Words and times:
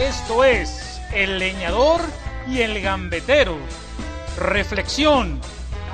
Esto 0.00 0.44
es 0.44 0.98
El 1.12 1.38
Leñador 1.38 2.00
y 2.48 2.60
el 2.60 2.80
Gambetero. 2.80 3.58
Reflexión, 4.38 5.38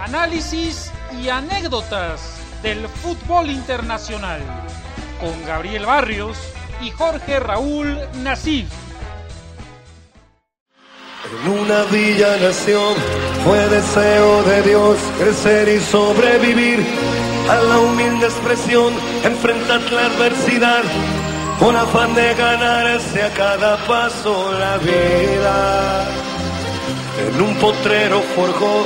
análisis 0.00 0.92
y 1.20 1.28
anécdotas 1.28 2.38
del 2.62 2.88
fútbol 2.88 3.50
internacional. 3.50 4.40
Con 5.20 5.44
Gabriel 5.44 5.86
Barrios 5.86 6.38
y 6.80 6.92
Jorge 6.92 7.40
Raúl 7.40 7.98
Nasif. 8.22 8.68
En 11.44 11.50
una 11.50 11.82
villa 11.90 12.36
nación 12.36 12.94
fue 13.44 13.58
deseo 13.68 14.44
de 14.44 14.62
Dios 14.62 14.98
crecer 15.18 15.68
y 15.68 15.80
sobrevivir 15.80 16.86
a 17.50 17.56
la 17.56 17.78
humilde 17.80 18.26
expresión, 18.26 18.94
enfrentar 19.24 19.80
la 19.90 20.06
adversidad 20.06 20.84
con 21.58 21.74
afán 21.74 22.14
de 22.14 22.34
ganarse 22.34 23.22
a 23.22 23.32
cada 23.32 23.76
paso 23.86 24.52
la 24.58 24.78
vida. 24.78 26.04
En 27.28 27.40
un 27.40 27.54
potrero 27.56 28.20
forjó 28.20 28.84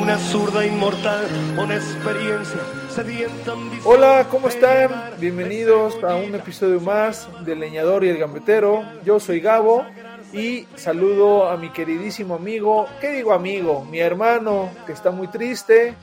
una 0.00 0.18
zurda 0.18 0.66
inmortal 0.66 1.26
con 1.56 1.72
experiencia. 1.72 2.60
Sedienta. 2.90 3.54
Hola, 3.84 4.26
¿cómo 4.30 4.48
están? 4.48 4.90
Bienvenidos 5.18 6.02
a 6.04 6.16
un 6.16 6.34
episodio 6.34 6.80
más 6.80 7.28
del 7.44 7.60
Leñador 7.60 8.04
y 8.04 8.08
el 8.08 8.18
Gambetero. 8.18 8.84
Yo 9.04 9.18
soy 9.18 9.40
Gabo 9.40 9.86
y 10.32 10.66
saludo 10.76 11.48
a 11.48 11.56
mi 11.56 11.70
queridísimo 11.70 12.34
amigo, 12.34 12.86
¿qué 13.00 13.12
digo 13.12 13.32
amigo? 13.32 13.84
Mi 13.90 14.00
hermano 14.00 14.68
que 14.86 14.92
está 14.92 15.10
muy 15.10 15.28
triste 15.28 15.94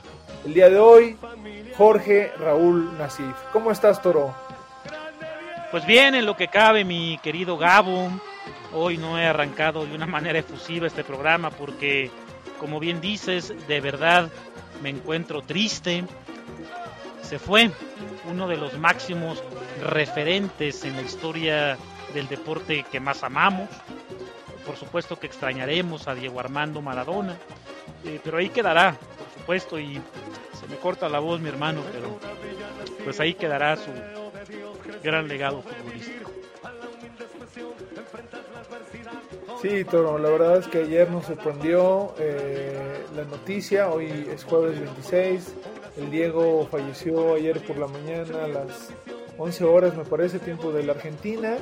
el 0.44 0.54
día 0.54 0.68
de 0.68 0.78
hoy, 0.78 1.16
Jorge 1.76 2.32
Raúl 2.38 2.98
Nasif. 2.98 3.34
¿Cómo 3.52 3.70
estás, 3.70 4.02
Toro? 4.02 4.34
Pues 5.72 5.86
bien, 5.86 6.14
en 6.14 6.26
lo 6.26 6.36
que 6.36 6.48
cabe, 6.48 6.84
mi 6.84 7.18
querido 7.22 7.56
Gabo, 7.56 8.10
hoy 8.74 8.98
no 8.98 9.18
he 9.18 9.24
arrancado 9.24 9.86
de 9.86 9.94
una 9.94 10.04
manera 10.04 10.38
efusiva 10.38 10.86
este 10.86 11.02
programa 11.02 11.48
porque, 11.48 12.10
como 12.60 12.78
bien 12.78 13.00
dices, 13.00 13.54
de 13.66 13.80
verdad 13.80 14.30
me 14.82 14.90
encuentro 14.90 15.40
triste. 15.40 16.04
Se 17.22 17.38
fue 17.38 17.70
uno 18.30 18.48
de 18.48 18.58
los 18.58 18.76
máximos 18.78 19.42
referentes 19.82 20.84
en 20.84 20.94
la 20.94 21.02
historia 21.02 21.78
del 22.12 22.28
deporte 22.28 22.84
que 22.92 23.00
más 23.00 23.22
amamos. 23.22 23.70
Por 24.66 24.76
supuesto 24.76 25.18
que 25.18 25.26
extrañaremos 25.26 26.06
a 26.06 26.14
Diego 26.14 26.38
Armando 26.38 26.82
Maradona, 26.82 27.34
eh, 28.04 28.20
pero 28.22 28.36
ahí 28.36 28.50
quedará, 28.50 28.92
por 28.92 29.40
supuesto, 29.40 29.78
y 29.78 29.94
se 30.60 30.66
me 30.68 30.76
corta 30.76 31.08
la 31.08 31.18
voz 31.18 31.40
mi 31.40 31.48
hermano, 31.48 31.80
pero 31.90 32.20
pues 33.04 33.18
ahí 33.20 33.32
quedará 33.32 33.76
su 33.76 33.90
gran 35.02 35.28
legado 35.28 35.62
futbolístico. 35.62 36.30
Sí, 39.60 39.84
Toro, 39.84 40.18
la 40.18 40.28
verdad 40.30 40.58
es 40.58 40.66
que 40.66 40.78
ayer 40.78 41.08
nos 41.10 41.26
sorprendió 41.26 42.14
eh, 42.18 43.04
la 43.14 43.24
noticia, 43.24 43.90
hoy 43.90 44.28
es 44.32 44.42
jueves 44.44 44.78
26, 44.80 45.54
el 45.98 46.10
Diego 46.10 46.66
falleció 46.70 47.34
ayer 47.34 47.60
por 47.64 47.78
la 47.78 47.86
mañana 47.86 48.44
a 48.44 48.48
las 48.48 48.88
11 49.38 49.64
horas, 49.64 49.96
me 49.96 50.04
parece, 50.04 50.40
tiempo 50.40 50.72
de 50.72 50.82
la 50.82 50.92
Argentina, 50.94 51.58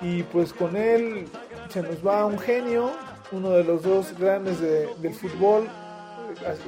y 0.00 0.24
pues 0.24 0.52
con 0.52 0.76
él 0.76 1.26
se 1.68 1.82
nos 1.82 2.04
va 2.04 2.26
un 2.26 2.38
genio, 2.38 2.90
uno 3.30 3.50
de 3.50 3.62
los 3.62 3.82
dos 3.82 4.18
grandes 4.18 4.60
de- 4.60 4.88
del 4.98 5.14
fútbol, 5.14 5.68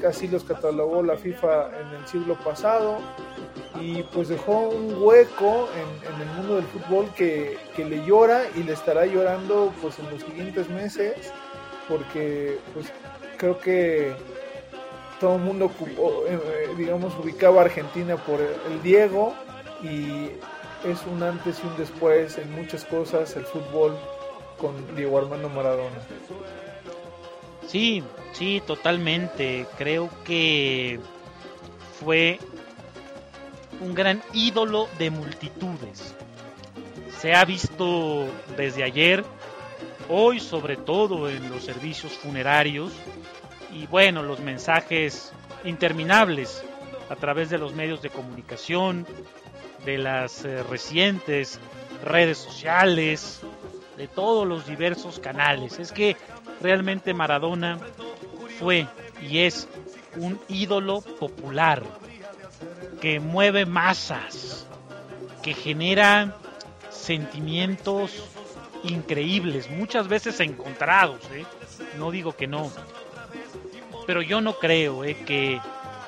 así 0.06 0.28
los 0.28 0.44
catalogó 0.44 1.02
la 1.02 1.16
FIFA 1.16 1.70
en 1.80 2.00
el 2.00 2.06
siglo 2.06 2.36
pasado, 2.36 2.98
y 3.80 4.02
pues 4.04 4.28
dejó 4.28 4.68
un 4.68 5.02
hueco 5.02 5.68
en, 5.74 6.20
el 6.20 6.28
mundo 6.36 6.56
del 6.56 6.64
fútbol 6.66 7.10
que, 7.16 7.58
que 7.74 7.84
le 7.84 8.04
llora 8.04 8.42
y 8.54 8.62
le 8.62 8.72
estará 8.72 9.06
llorando 9.06 9.72
pues 9.80 9.98
en 9.98 10.10
los 10.10 10.22
siguientes 10.22 10.68
meses 10.68 11.32
porque 11.88 12.58
pues 12.74 12.92
creo 13.36 13.58
que 13.58 14.14
todo 15.20 15.36
el 15.36 15.42
mundo 15.42 15.70
eh, 15.86 15.90
eh, 16.28 16.68
digamos 16.76 17.14
ubicaba 17.18 17.62
a 17.62 17.64
Argentina 17.64 18.16
por 18.16 18.40
el 18.40 18.82
Diego 18.82 19.34
y 19.82 20.30
es 20.88 21.04
un 21.10 21.22
antes 21.22 21.60
y 21.62 21.66
un 21.66 21.76
después 21.76 22.38
en 22.38 22.52
muchas 22.52 22.84
cosas 22.84 23.36
el 23.36 23.44
fútbol 23.44 23.96
con 24.58 24.74
Diego 24.96 25.18
Armando 25.18 25.48
Maradona. 25.48 25.98
Sí, 27.72 28.04
sí, 28.32 28.62
totalmente. 28.66 29.66
Creo 29.78 30.10
que 30.24 31.00
fue 31.98 32.38
un 33.80 33.94
gran 33.94 34.22
ídolo 34.34 34.90
de 34.98 35.10
multitudes. 35.10 36.14
Se 37.18 37.32
ha 37.32 37.46
visto 37.46 38.26
desde 38.58 38.84
ayer, 38.84 39.24
hoy 40.10 40.38
sobre 40.38 40.76
todo 40.76 41.30
en 41.30 41.48
los 41.48 41.64
servicios 41.64 42.12
funerarios 42.12 42.92
y 43.72 43.86
bueno, 43.86 44.22
los 44.22 44.40
mensajes 44.40 45.32
interminables 45.64 46.62
a 47.08 47.16
través 47.16 47.48
de 47.48 47.56
los 47.56 47.74
medios 47.74 48.02
de 48.02 48.10
comunicación, 48.10 49.06
de 49.86 49.96
las 49.96 50.44
eh, 50.44 50.62
recientes 50.64 51.58
redes 52.04 52.36
sociales, 52.36 53.40
de 54.02 54.08
todos 54.08 54.48
los 54.48 54.66
diversos 54.66 55.20
canales. 55.20 55.78
Es 55.78 55.92
que 55.92 56.16
realmente 56.60 57.14
Maradona 57.14 57.78
fue 58.58 58.88
y 59.30 59.38
es 59.38 59.68
un 60.16 60.40
ídolo 60.48 61.02
popular 61.02 61.84
que 63.00 63.20
mueve 63.20 63.64
masas, 63.64 64.66
que 65.40 65.54
genera 65.54 66.36
sentimientos 66.90 68.24
increíbles, 68.82 69.70
muchas 69.70 70.08
veces 70.08 70.40
encontrados, 70.40 71.20
¿eh? 71.32 71.44
no 71.96 72.10
digo 72.10 72.32
que 72.32 72.48
no, 72.48 72.72
pero 74.04 74.20
yo 74.20 74.40
no 74.40 74.54
creo 74.58 75.04
¿eh? 75.04 75.16
que, 75.24 75.60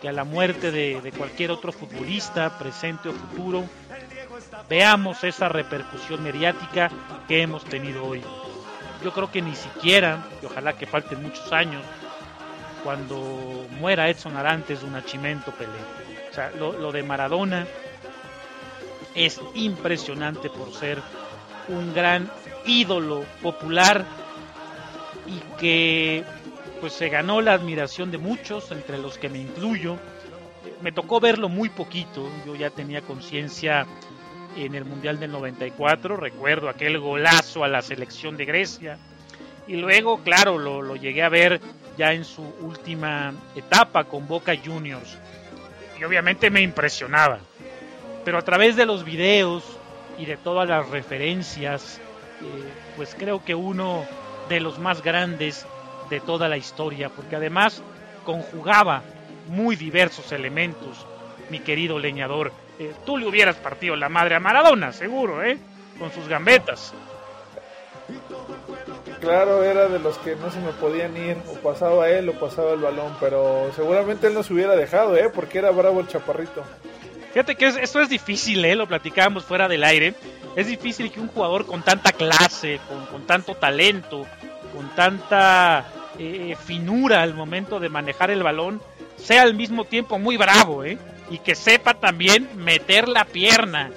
a 0.06 0.12
la 0.12 0.24
muerte 0.24 0.72
de, 0.72 1.00
de 1.00 1.12
cualquier 1.12 1.52
otro 1.52 1.72
futbolista, 1.72 2.58
presente 2.58 3.08
o 3.08 3.12
futuro, 3.12 3.64
veamos 4.68 5.24
esa 5.24 5.48
repercusión 5.48 6.22
mediática 6.22 6.90
que 7.28 7.42
hemos 7.42 7.64
tenido 7.64 8.04
hoy. 8.04 8.22
Yo 9.02 9.12
creo 9.12 9.30
que 9.30 9.42
ni 9.42 9.54
siquiera, 9.54 10.24
y 10.42 10.46
ojalá 10.46 10.74
que 10.74 10.86
falten 10.86 11.22
muchos 11.22 11.52
años, 11.52 11.82
cuando 12.82 13.66
muera 13.78 14.08
Edson 14.08 14.36
Arantes 14.36 14.80
de 14.80 14.86
un 14.86 14.92
Nachimento 14.92 15.52
Pelé. 15.52 15.70
O 16.30 16.34
sea, 16.34 16.50
lo, 16.58 16.72
lo 16.72 16.92
de 16.92 17.02
Maradona 17.02 17.66
es 19.14 19.40
impresionante 19.54 20.50
por 20.50 20.72
ser 20.72 21.00
un 21.68 21.94
gran 21.94 22.30
ídolo 22.66 23.24
popular 23.42 24.04
y 25.26 25.38
que 25.58 26.24
pues 26.80 26.92
se 26.92 27.08
ganó 27.08 27.40
la 27.40 27.54
admiración 27.54 28.10
de 28.10 28.18
muchos, 28.18 28.70
entre 28.70 28.98
los 28.98 29.16
que 29.16 29.28
me 29.28 29.38
incluyo. 29.38 29.96
Me 30.82 30.92
tocó 30.92 31.20
verlo 31.20 31.48
muy 31.48 31.70
poquito, 31.70 32.28
yo 32.44 32.54
ya 32.54 32.68
tenía 32.68 33.00
conciencia 33.00 33.86
en 34.56 34.74
el 34.74 34.84
Mundial 34.84 35.18
del 35.18 35.32
94, 35.32 36.16
recuerdo 36.16 36.68
aquel 36.68 36.98
golazo 36.98 37.64
a 37.64 37.68
la 37.68 37.82
selección 37.82 38.36
de 38.36 38.44
Grecia, 38.44 38.98
y 39.66 39.76
luego, 39.76 40.22
claro, 40.22 40.58
lo, 40.58 40.82
lo 40.82 40.96
llegué 40.96 41.22
a 41.22 41.28
ver 41.28 41.60
ya 41.96 42.12
en 42.12 42.24
su 42.24 42.42
última 42.60 43.32
etapa 43.56 44.04
con 44.04 44.26
Boca 44.26 44.54
Juniors, 44.62 45.16
y 45.98 46.04
obviamente 46.04 46.50
me 46.50 46.60
impresionaba, 46.60 47.38
pero 48.24 48.38
a 48.38 48.42
través 48.42 48.76
de 48.76 48.86
los 48.86 49.04
videos 49.04 49.78
y 50.18 50.26
de 50.26 50.36
todas 50.36 50.68
las 50.68 50.88
referencias, 50.88 52.00
eh, 52.40 52.44
pues 52.96 53.14
creo 53.18 53.44
que 53.44 53.54
uno 53.54 54.04
de 54.48 54.60
los 54.60 54.78
más 54.78 55.02
grandes 55.02 55.66
de 56.10 56.20
toda 56.20 56.48
la 56.48 56.56
historia, 56.56 57.08
porque 57.08 57.36
además 57.36 57.82
conjugaba 58.24 59.02
muy 59.48 59.76
diversos 59.76 60.32
elementos, 60.32 61.06
mi 61.50 61.60
querido 61.60 61.98
leñador. 61.98 62.52
Eh, 62.78 62.92
tú 63.06 63.16
le 63.18 63.26
hubieras 63.26 63.56
partido 63.56 63.94
la 63.96 64.08
madre 64.08 64.34
a 64.34 64.40
Maradona, 64.40 64.92
seguro, 64.92 65.42
¿eh? 65.44 65.58
Con 65.98 66.12
sus 66.12 66.26
gambetas. 66.28 66.92
Claro, 69.20 69.62
era 69.62 69.88
de 69.88 69.98
los 69.98 70.18
que 70.18 70.36
no 70.36 70.50
se 70.50 70.60
me 70.60 70.72
podían 70.72 71.16
ir, 71.16 71.36
o 71.48 71.54
pasaba 71.60 72.08
él 72.10 72.28
o 72.28 72.32
pasaba 72.34 72.72
el 72.72 72.80
balón, 72.80 73.16
pero 73.20 73.70
seguramente 73.74 74.26
él 74.26 74.34
nos 74.34 74.50
hubiera 74.50 74.76
dejado, 74.76 75.16
¿eh? 75.16 75.30
Porque 75.34 75.58
era 75.58 75.70
bravo 75.70 76.00
el 76.00 76.08
chaparrito. 76.08 76.62
Fíjate 77.32 77.54
que 77.56 77.66
es- 77.66 77.76
esto 77.76 78.00
es 78.00 78.08
difícil, 78.08 78.64
¿eh? 78.64 78.74
lo 78.74 78.86
platicábamos 78.86 79.44
fuera 79.44 79.66
del 79.66 79.82
aire. 79.84 80.14
Es 80.56 80.66
difícil 80.66 81.10
que 81.10 81.20
un 81.20 81.28
jugador 81.28 81.66
con 81.66 81.82
tanta 81.82 82.12
clase, 82.12 82.80
con, 82.88 83.06
con 83.06 83.26
tanto 83.26 83.54
talento, 83.54 84.26
con 84.74 84.88
tanta 84.94 85.86
eh, 86.18 86.54
finura 86.64 87.22
al 87.22 87.34
momento 87.34 87.80
de 87.80 87.88
manejar 87.88 88.30
el 88.30 88.42
balón, 88.42 88.80
sea 89.16 89.42
al 89.42 89.54
mismo 89.54 89.84
tiempo 89.84 90.18
muy 90.18 90.36
bravo, 90.36 90.84
¿eh? 90.84 90.96
Y 91.30 91.38
que 91.38 91.54
sepa 91.54 91.94
también 91.94 92.48
meter 92.56 93.08
la 93.08 93.24
pierna 93.24 93.90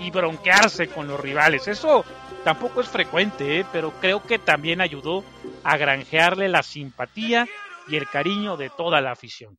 y 0.00 0.10
bronquearse 0.10 0.88
con 0.88 1.08
los 1.08 1.20
rivales. 1.20 1.68
Eso 1.68 2.04
tampoco 2.44 2.80
es 2.80 2.88
frecuente, 2.88 3.60
¿eh? 3.60 3.66
pero 3.72 3.92
creo 4.00 4.22
que 4.22 4.38
también 4.38 4.80
ayudó 4.80 5.24
a 5.62 5.76
granjearle 5.76 6.48
la 6.48 6.62
simpatía 6.62 7.46
y 7.88 7.96
el 7.96 8.08
cariño 8.08 8.56
de 8.56 8.70
toda 8.70 9.00
la 9.00 9.12
afición. 9.12 9.56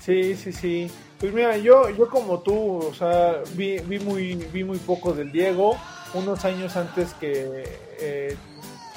Sí, 0.00 0.36
sí, 0.36 0.52
sí. 0.52 0.90
Pues 1.20 1.32
mira, 1.32 1.56
yo, 1.58 1.90
yo 1.90 2.08
como 2.08 2.40
tú, 2.40 2.78
o 2.78 2.94
sea, 2.94 3.42
vi, 3.54 3.78
vi 3.80 3.98
muy, 3.98 4.36
vi 4.36 4.64
muy 4.64 4.78
poco 4.78 5.12
del 5.12 5.32
Diego. 5.32 5.76
unos 6.14 6.44
años 6.44 6.76
antes 6.76 7.12
que, 7.14 7.64
eh, 8.00 8.36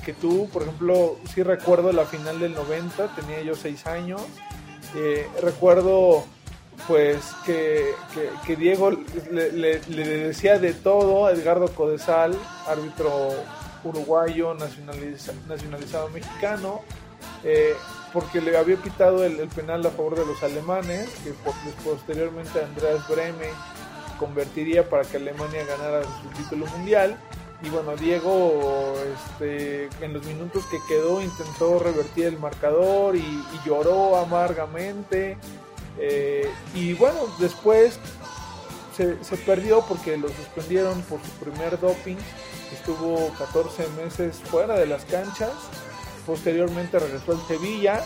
que 0.06 0.14
tú, 0.14 0.48
por 0.54 0.62
ejemplo, 0.62 1.18
sí 1.34 1.44
recuerdo 1.44 1.92
la 1.92 2.06
final 2.06 2.40
del 2.40 2.54
90, 2.54 3.16
tenía 3.16 3.42
yo 3.42 3.56
6 3.56 3.88
años, 3.88 4.22
eh, 4.96 5.28
recuerdo 5.42 6.26
pues 6.88 7.20
que, 7.46 7.94
Diego 8.56 8.92
le, 9.32 9.80
decía 9.80 10.60
de 10.60 10.74
todo 10.74 11.28
a 11.28 11.32
Edgardo 11.32 11.68
Codesal, 11.74 12.38
árbitro 12.68 13.30
uruguayo 13.84 14.54
nacionalizado 14.54 16.10
mexicano, 16.10 16.82
eh, 17.44 17.76
porque 18.14 18.42
le 18.42 18.58
había 18.58 18.78
quitado 18.78 19.24
el, 19.24 19.48
penal 19.50 19.86
a 19.86 19.92
favor 19.92 20.18
de 20.18 20.26
los 20.26 20.42
alemanes, 20.44 21.10
que 21.24 21.34
posteriormente 21.84 22.64
Andreas 22.64 23.08
Breme 23.08 23.50
convertiría 24.20 24.88
para 24.88 25.04
que 25.04 25.18
Alemania 25.18 25.66
ganara 25.66 26.04
su 26.04 26.30
título 26.38 26.66
mundial. 26.68 27.18
Y 27.64 27.70
bueno, 27.70 27.96
Diego 27.96 28.96
este, 29.14 29.88
en 30.02 30.14
los 30.14 30.26
minutos 30.26 30.66
que 30.72 30.80
quedó 30.88 31.22
intentó 31.22 31.78
revertir 31.80 32.26
el 32.26 32.40
marcador 32.40 33.16
y, 33.16 33.44
lloró 33.66 34.18
amargamente. 34.18 35.38
Eh, 36.00 36.50
y 36.74 36.94
bueno, 36.94 37.20
después 37.40 38.00
se, 38.96 39.16
perdió 39.46 39.82
porque 39.88 40.18
lo 40.18 40.30
suspendieron 40.30 41.02
por 41.04 41.20
su 41.22 41.32
primer 41.44 41.80
doping. 41.80 42.18
Estuvo 42.74 43.32
14 43.38 43.88
meses 44.02 44.38
fuera 44.38 44.76
de 44.76 44.88
las 44.88 45.06
canchas 45.06 45.52
posteriormente 46.26 47.00
regresó 47.00 47.34
al 47.34 47.48
Sevilla. 47.48 48.04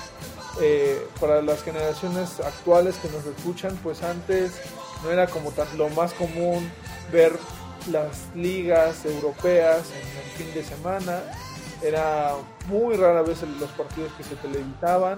Eh, 0.62 1.06
para 1.20 1.42
las 1.42 1.64
generaciones 1.64 2.40
actuales 2.40 2.96
que 2.96 3.10
nos 3.10 3.26
escuchan, 3.26 3.78
pues 3.84 4.02
antes 4.04 4.54
no 5.04 5.12
era 5.12 5.28
como 5.28 5.52
tan, 5.52 5.68
lo 5.78 5.90
más 5.90 6.14
común 6.14 6.72
ver 7.12 7.34
las 7.88 8.28
ligas 8.36 9.06
europeas 9.06 9.92
en 9.92 10.18
el 10.18 10.32
fin 10.38 10.54
de 10.54 10.64
semana. 10.64 11.22
Era 11.82 12.34
muy 12.68 12.96
rara 12.96 13.22
vez 13.22 13.42
los 13.60 13.70
partidos 13.72 14.12
que 14.14 14.24
se 14.24 14.36
televisaban. 14.36 15.18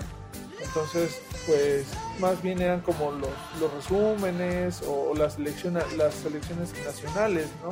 Entonces, 0.62 1.22
pues 1.46 1.86
más 2.19 2.42
bien 2.42 2.62
eran 2.62 2.81
como 2.81 3.12
los, 3.12 3.30
los 3.60 3.74
resúmenes 3.74 4.81
o, 4.88 5.14
las, 5.16 5.34
selecciones, 5.34 5.84
las 5.96 6.14
selecciones 6.16 6.74
nacionales, 6.84 7.48
¿no? 7.64 7.69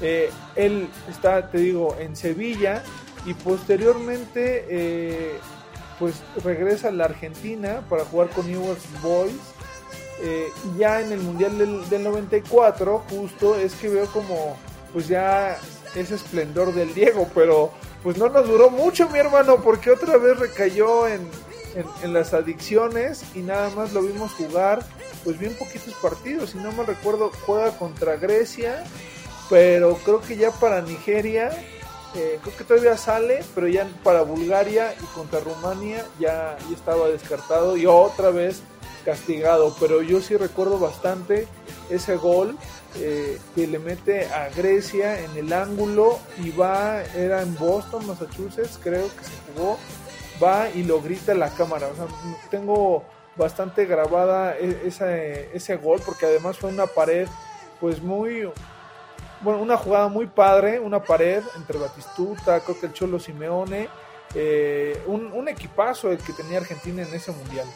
Eh, 0.00 0.30
él 0.56 0.88
está, 1.08 1.50
te 1.50 1.58
digo, 1.58 1.96
en 1.98 2.14
Sevilla 2.14 2.82
y 3.26 3.34
posteriormente 3.34 4.64
eh, 4.68 5.38
pues 5.98 6.22
regresa 6.44 6.88
a 6.88 6.92
la 6.92 7.06
Argentina 7.06 7.82
para 7.88 8.04
jugar 8.04 8.28
con 8.30 8.50
Newell's 8.50 8.86
Boys. 9.02 9.34
Eh, 10.20 10.48
ya 10.76 11.00
en 11.00 11.12
el 11.12 11.20
Mundial 11.20 11.58
del, 11.58 11.88
del, 11.88 12.02
94 12.02 13.04
justo 13.08 13.54
es 13.54 13.74
que 13.74 13.88
veo 13.88 14.06
como 14.06 14.56
pues 14.92 15.06
ya 15.06 15.56
ese 15.94 16.16
esplendor 16.16 16.74
del 16.74 16.92
Diego, 16.92 17.28
pero 17.34 17.72
pues 18.02 18.16
no 18.16 18.28
nos 18.28 18.48
duró 18.48 18.70
mucho 18.70 19.08
mi 19.10 19.18
hermano 19.18 19.62
porque 19.62 19.90
otra 19.90 20.16
vez 20.16 20.38
recayó 20.38 21.06
en, 21.06 21.28
en, 22.02 22.12
las 22.12 22.34
adicciones 22.34 23.24
y 23.34 23.40
nada 23.40 23.70
más 23.70 23.92
lo 23.92 24.02
vimos 24.02 24.32
jugar 24.32 24.84
pues 25.22 25.38
bien 25.38 25.54
poquitos 25.56 25.94
partidos, 25.94 26.50
si 26.50 26.58
no 26.58 26.72
me 26.72 26.84
recuerdo 26.84 27.30
juega 27.46 27.70
contra 27.76 28.16
Grecia, 28.16 28.84
pero 29.48 29.96
creo 29.98 30.20
que 30.20 30.36
ya 30.36 30.50
para 30.50 30.80
Nigeria 30.80 31.50
eh, 32.14 32.38
creo 32.42 32.56
que 32.56 32.64
todavía 32.64 32.96
sale, 32.96 33.44
pero 33.54 33.68
ya 33.68 33.86
para 34.02 34.22
Bulgaria 34.22 34.94
y 35.00 35.04
contra 35.14 35.40
Rumania 35.40 36.06
ya, 36.18 36.56
estaba 36.72 37.08
descartado 37.08 37.76
y 37.76 37.86
otra 37.86 38.30
vez 38.30 38.62
castigado. 39.08 39.74
Pero 39.80 40.02
yo 40.02 40.20
sí 40.20 40.36
recuerdo 40.36 40.78
bastante 40.78 41.48
ese 41.88 42.16
gol 42.16 42.58
eh, 42.96 43.38
que 43.54 43.66
le 43.66 43.78
mete 43.78 44.26
a 44.26 44.50
Grecia 44.50 45.24
en 45.24 45.34
el 45.34 45.50
ángulo 45.54 46.18
y 46.42 46.50
va, 46.50 47.02
era 47.16 47.40
en 47.40 47.56
Boston, 47.56 48.06
Massachusetts, 48.06 48.78
creo 48.82 49.08
que 49.16 49.24
se 49.24 49.32
jugó, 49.54 49.78
va 50.42 50.68
y 50.68 50.82
lo 50.82 51.00
grita 51.00 51.32
la 51.32 51.48
cámara. 51.48 51.88
O 51.88 51.96
sea, 51.96 52.06
tengo 52.50 53.02
bastante 53.34 53.86
grabada 53.86 54.58
e, 54.58 54.92
ese, 55.54 55.76
gol 55.76 56.02
porque 56.04 56.26
además 56.26 56.58
fue 56.58 56.70
una 56.70 56.86
pared 56.86 57.28
pues 57.80 58.02
muy 58.02 58.50
bueno, 59.40 59.62
una 59.62 59.76
jugada 59.78 60.08
muy 60.08 60.26
padre, 60.26 60.80
una 60.80 61.02
pared 61.02 61.42
entre 61.56 61.78
Batistuta, 61.78 62.60
creo 62.60 62.78
que 62.78 62.86
el 62.86 62.92
Cholo 62.92 63.20
Simeone, 63.20 63.88
eh, 64.34 65.00
un, 65.06 65.48
equipazo 65.48 66.10
el 66.10 66.18
que 66.18 66.32
tenía 66.32 66.58
Argentina 66.58 67.02
en 67.02 67.14
ese 67.14 67.30
mundial. 67.32 67.66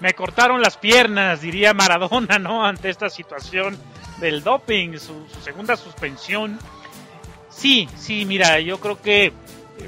Me 0.00 0.14
cortaron 0.14 0.60
las 0.60 0.76
piernas, 0.76 1.40
diría 1.40 1.74
Maradona, 1.74 2.38
¿no? 2.38 2.64
Ante 2.64 2.90
esta 2.90 3.10
situación 3.10 3.76
del 4.18 4.42
doping, 4.42 4.98
su, 4.98 5.26
segunda 5.42 5.76
suspensión. 5.76 6.58
Sí, 7.50 7.88
sí, 7.96 8.24
mira, 8.24 8.60
yo 8.60 8.78
creo 8.78 9.00
que 9.00 9.32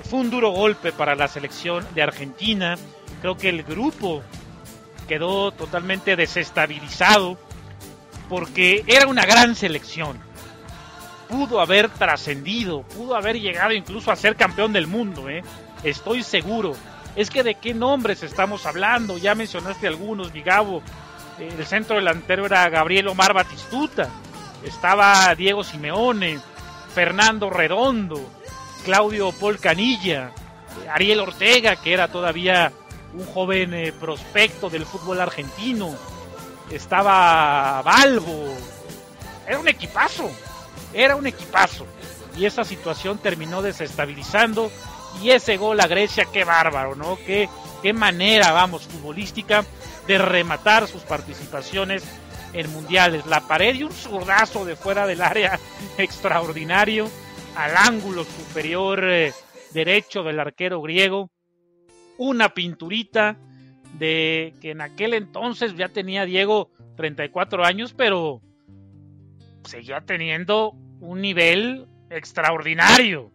fue 0.09 0.21
un 0.21 0.31
duro 0.31 0.51
golpe 0.51 0.93
para 0.93 1.15
la 1.15 1.29
selección 1.29 1.87
de 1.95 2.03
Argentina. 2.03 2.77
Creo 3.21 3.37
que 3.37 3.49
el 3.49 3.62
grupo 3.62 4.23
quedó 5.07 5.53
totalmente 5.53 6.17
desestabilizado 6.17 7.39
porque 8.29 8.85
era 8.87 9.06
una 9.06 9.25
gran 9.27 9.55
selección 9.55 10.31
pudo 11.31 11.61
haber 11.61 11.89
trascendido, 11.89 12.83
pudo 12.83 13.15
haber 13.15 13.41
llegado 13.41 13.73
incluso 13.73 14.11
a 14.11 14.17
ser 14.17 14.35
campeón 14.35 14.73
del 14.73 14.89
mundo, 14.89 15.31
¿eh? 15.31 15.43
estoy 15.85 16.23
seguro. 16.23 16.75
Es 17.20 17.28
que 17.28 17.43
de 17.43 17.56
qué 17.56 17.75
nombres 17.75 18.22
estamos 18.22 18.64
hablando, 18.64 19.19
ya 19.19 19.34
mencionaste 19.34 19.87
algunos, 19.87 20.32
Vigabo, 20.32 20.82
el 21.38 21.67
centro 21.67 21.96
delantero 21.96 22.46
era 22.46 22.67
Gabriel 22.70 23.08
Omar 23.08 23.34
Batistuta, 23.34 24.08
estaba 24.64 25.34
Diego 25.34 25.62
Simeone, 25.62 26.40
Fernando 26.94 27.50
Redondo, 27.50 28.26
Claudio 28.87 29.32
Paul 29.32 29.58
Canilla, 29.58 30.32
Ariel 30.90 31.20
Ortega, 31.20 31.76
que 31.76 31.93
era 31.93 32.08
todavía 32.08 32.72
un 33.12 33.26
joven 33.26 33.75
eh, 33.75 33.93
prospecto 33.93 34.70
del 34.70 34.87
fútbol 34.87 35.20
argentino, 35.20 35.94
estaba 36.70 37.82
Balbo, 37.82 38.55
era 39.46 39.58
un 39.58 39.69
equipazo, 39.69 40.31
era 40.94 41.17
un 41.17 41.26
equipazo. 41.26 41.87
Y 42.34 42.46
esa 42.46 42.64
situación 42.64 43.19
terminó 43.19 43.61
desestabilizando. 43.61 44.72
Y 45.23 45.31
ese 45.31 45.57
gol 45.57 45.81
a 45.81 45.87
Grecia, 45.87 46.27
qué 46.33 46.45
bárbaro, 46.45 46.95
¿no? 46.95 47.17
Qué, 47.27 47.49
qué 47.83 47.93
manera, 47.93 48.53
vamos, 48.53 48.87
futbolística 48.87 49.65
de 50.07 50.19
rematar 50.19 50.87
sus 50.87 51.03
participaciones 51.03 52.05
en 52.53 52.71
mundiales. 52.73 53.27
La 53.27 53.47
pared 53.47 53.75
y 53.75 53.85
un 53.85 53.93
zurdazo 53.93 54.65
de 54.65 54.77
fuera 54.77 55.07
del 55.07 55.23
área 55.23 55.59
extraordinario 55.99 57.09
al 57.57 57.77
ángulo 57.77 58.25
superior 58.25 59.05
eh, 59.05 59.32
derecho 59.73 60.23
del 60.23 60.41
arquero 60.41 60.81
griego. 60.81 61.31
Una 62.19 62.51
pinturita 62.51 63.37
de 63.99 64.55
que 64.61 64.73
en 64.73 64.81
aquel 64.81 65.15
entonces 65.15 65.75
ya 65.77 65.89
tenía 65.89 66.25
Diego 66.25 66.70
34 66.96 67.65
años, 67.65 67.94
pero 67.94 68.41
seguía 69.65 70.01
teniendo 70.01 70.75
un 71.01 71.20
nivel 71.20 71.87
extraordinario, 72.11 73.31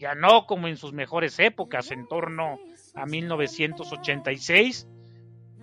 ya 0.00 0.14
no 0.14 0.46
como 0.46 0.66
en 0.66 0.76
sus 0.76 0.92
mejores 0.92 1.38
épocas, 1.38 1.90
en 1.90 2.08
torno 2.08 2.58
a 2.94 3.06
1986, 3.06 4.88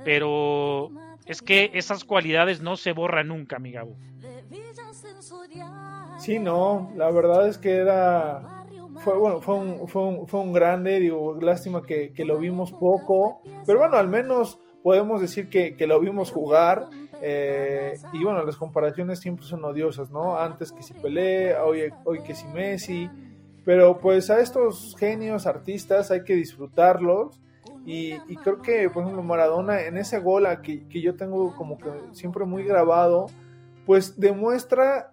pero 0.06 0.92
es 1.26 1.42
que 1.42 1.72
esas 1.74 2.06
cualidades 2.06 2.62
no 2.62 2.78
se 2.78 2.94
borran 2.94 3.30
nunca, 3.30 3.58
mi 3.60 3.72
Gabo. 3.72 3.98
Sí, 6.20 6.40
no, 6.40 6.92
la 6.96 7.10
verdad 7.12 7.48
es 7.48 7.58
que 7.58 7.76
era, 7.76 8.66
fue, 9.04 9.18
bueno, 9.18 9.42
fue 9.42 9.56
un, 9.56 9.88
fue 9.88 10.04
un, 10.04 10.28
fue 10.28 10.40
un 10.40 10.54
grande, 10.54 11.00
digo, 11.00 11.36
lástima 11.42 11.84
que, 11.84 12.14
que, 12.14 12.24
lo 12.24 12.38
vimos 12.38 12.72
poco, 12.72 13.42
pero 13.66 13.80
bueno, 13.80 13.98
al 13.98 14.08
menos 14.08 14.60
podemos 14.84 15.20
decir 15.20 15.50
que, 15.50 15.76
que 15.76 15.88
lo 15.88 16.00
vimos 16.00 16.32
jugar 16.32 16.88
eh, 17.22 17.98
y 18.14 18.24
bueno, 18.24 18.44
las 18.44 18.58
comparaciones 18.58 19.20
siempre 19.20 19.46
son 19.46 19.66
odiosas, 19.66 20.12
¿no? 20.12 20.38
Antes 20.38 20.72
que 20.72 20.84
si 20.84 20.94
Pelé, 20.94 21.56
hoy, 21.56 21.92
hoy 22.06 22.22
que 22.22 22.36
si 22.36 22.46
Messi. 22.48 23.10
Pero 23.68 23.98
pues 24.00 24.30
a 24.30 24.40
estos 24.40 24.96
genios 24.98 25.46
artistas 25.46 26.10
hay 26.10 26.24
que 26.24 26.36
disfrutarlos. 26.36 27.38
Y, 27.86 28.16
creo 28.38 28.62
que, 28.62 28.90
por 28.90 29.04
ejemplo, 29.04 29.24
Maradona 29.24 29.82
en 29.82 29.98
ese 29.98 30.20
gol 30.20 30.48
que, 30.64 30.88
que 30.88 31.02
yo 31.02 31.18
tengo 31.18 31.54
como 31.54 31.78
que 31.78 31.90
siempre 32.14 32.46
muy 32.46 32.64
grabado, 32.64 33.26
pues 33.86 34.18
demuestra 34.18 35.12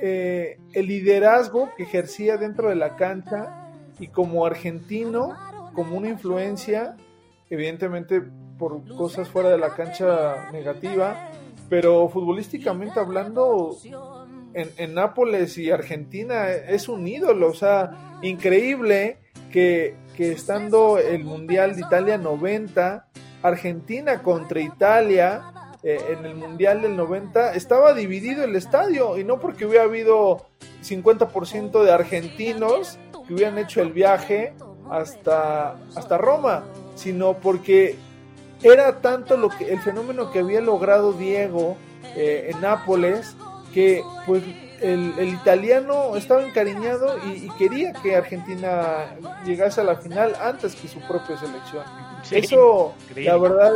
eh, 0.00 0.58
el 0.72 0.88
liderazgo 0.88 1.70
que 1.76 1.84
ejercía 1.84 2.36
dentro 2.36 2.68
de 2.68 2.74
la 2.74 2.96
cancha 2.96 3.70
y 4.00 4.08
como 4.08 4.44
argentino, 4.44 5.32
como 5.72 5.96
una 5.96 6.08
influencia, 6.08 6.96
evidentemente 7.48 8.22
por 8.58 8.84
cosas 8.96 9.28
fuera 9.28 9.50
de 9.50 9.58
la 9.58 9.72
cancha 9.72 10.50
negativa, 10.50 11.30
pero 11.68 12.08
futbolísticamente 12.08 12.98
hablando, 12.98 13.76
en, 14.54 14.94
Nápoles 14.94 15.58
y 15.58 15.70
Argentina 15.70 16.50
es 16.50 16.88
un 16.88 17.06
ídolo, 17.06 17.48
o 17.48 17.54
sea, 17.54 18.18
increíble 18.22 19.18
que, 19.50 19.96
que 20.16 20.32
estando 20.32 20.98
el 20.98 21.24
Mundial 21.24 21.74
de 21.74 21.82
Italia 21.82 22.18
90, 22.18 23.06
Argentina 23.42 24.22
contra 24.22 24.60
Italia, 24.60 25.42
eh, 25.82 26.16
en 26.16 26.24
el 26.24 26.34
Mundial 26.34 26.80
del 26.80 26.96
90, 26.96 27.54
estaba 27.54 27.92
dividido 27.92 28.42
el 28.44 28.56
estadio 28.56 29.18
y 29.18 29.24
no 29.24 29.38
porque 29.38 29.66
hubiera 29.66 29.84
habido 29.84 30.46
50% 30.82 31.82
de 31.82 31.92
argentinos 31.92 32.98
que 33.26 33.34
hubieran 33.34 33.58
hecho 33.58 33.82
el 33.82 33.92
viaje 33.92 34.54
hasta, 34.90 35.72
hasta 35.94 36.16
Roma, 36.16 36.64
sino 36.94 37.34
porque 37.34 37.96
era 38.62 39.00
tanto 39.00 39.36
lo 39.36 39.50
que 39.50 39.70
el 39.72 39.80
fenómeno 39.80 40.30
que 40.30 40.38
había 40.38 40.62
logrado 40.62 41.12
Diego 41.12 41.76
eh, 42.16 42.50
en 42.50 42.62
Nápoles 42.62 43.36
que 43.74 44.04
pues 44.24 44.42
el, 44.80 45.28
italiano 45.28 46.16
estaba 46.16 46.44
encariñado 46.44 47.16
y, 47.26 47.48
quería 47.58 47.92
que 47.92 48.14
Argentina 48.14 49.16
llegase 49.44 49.80
a 49.80 49.84
la 49.84 49.96
final 49.96 50.34
antes 50.40 50.76
que 50.76 50.86
su 50.86 51.00
propia 51.00 51.36
selección. 51.36 51.84
Eso, 52.30 52.94
la 53.16 53.36
verdad, 53.36 53.72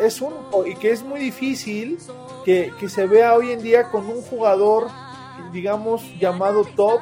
es, 0.00 0.20
un 0.20 0.32
y 0.66 0.74
que 0.76 0.90
es 0.90 1.02
muy 1.02 1.20
difícil 1.20 1.98
que, 2.44 2.72
se 2.88 3.06
vea 3.06 3.34
hoy 3.34 3.50
en 3.50 3.62
día 3.62 3.90
con 3.90 4.06
un 4.06 4.22
jugador, 4.22 4.88
digamos, 5.52 6.02
llamado 6.18 6.64
top, 6.64 7.00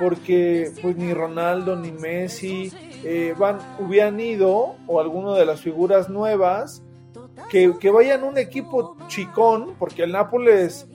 porque 0.00 0.72
pues 0.82 0.96
ni 0.96 1.14
Ronaldo 1.14 1.76
ni 1.76 1.92
Messi 1.92 2.72
eh, 3.04 3.34
van, 3.38 3.58
hubieran 3.78 4.18
ido, 4.18 4.74
o 4.86 5.00
alguno 5.00 5.34
de 5.34 5.46
las 5.46 5.60
figuras 5.60 6.08
nuevas, 6.08 6.82
que, 7.48 7.72
que 7.78 7.90
vayan 7.90 8.24
un 8.24 8.38
equipo 8.38 8.96
chicón, 9.08 9.74
porque 9.78 10.02
el 10.02 10.12
Nápoles 10.12 10.86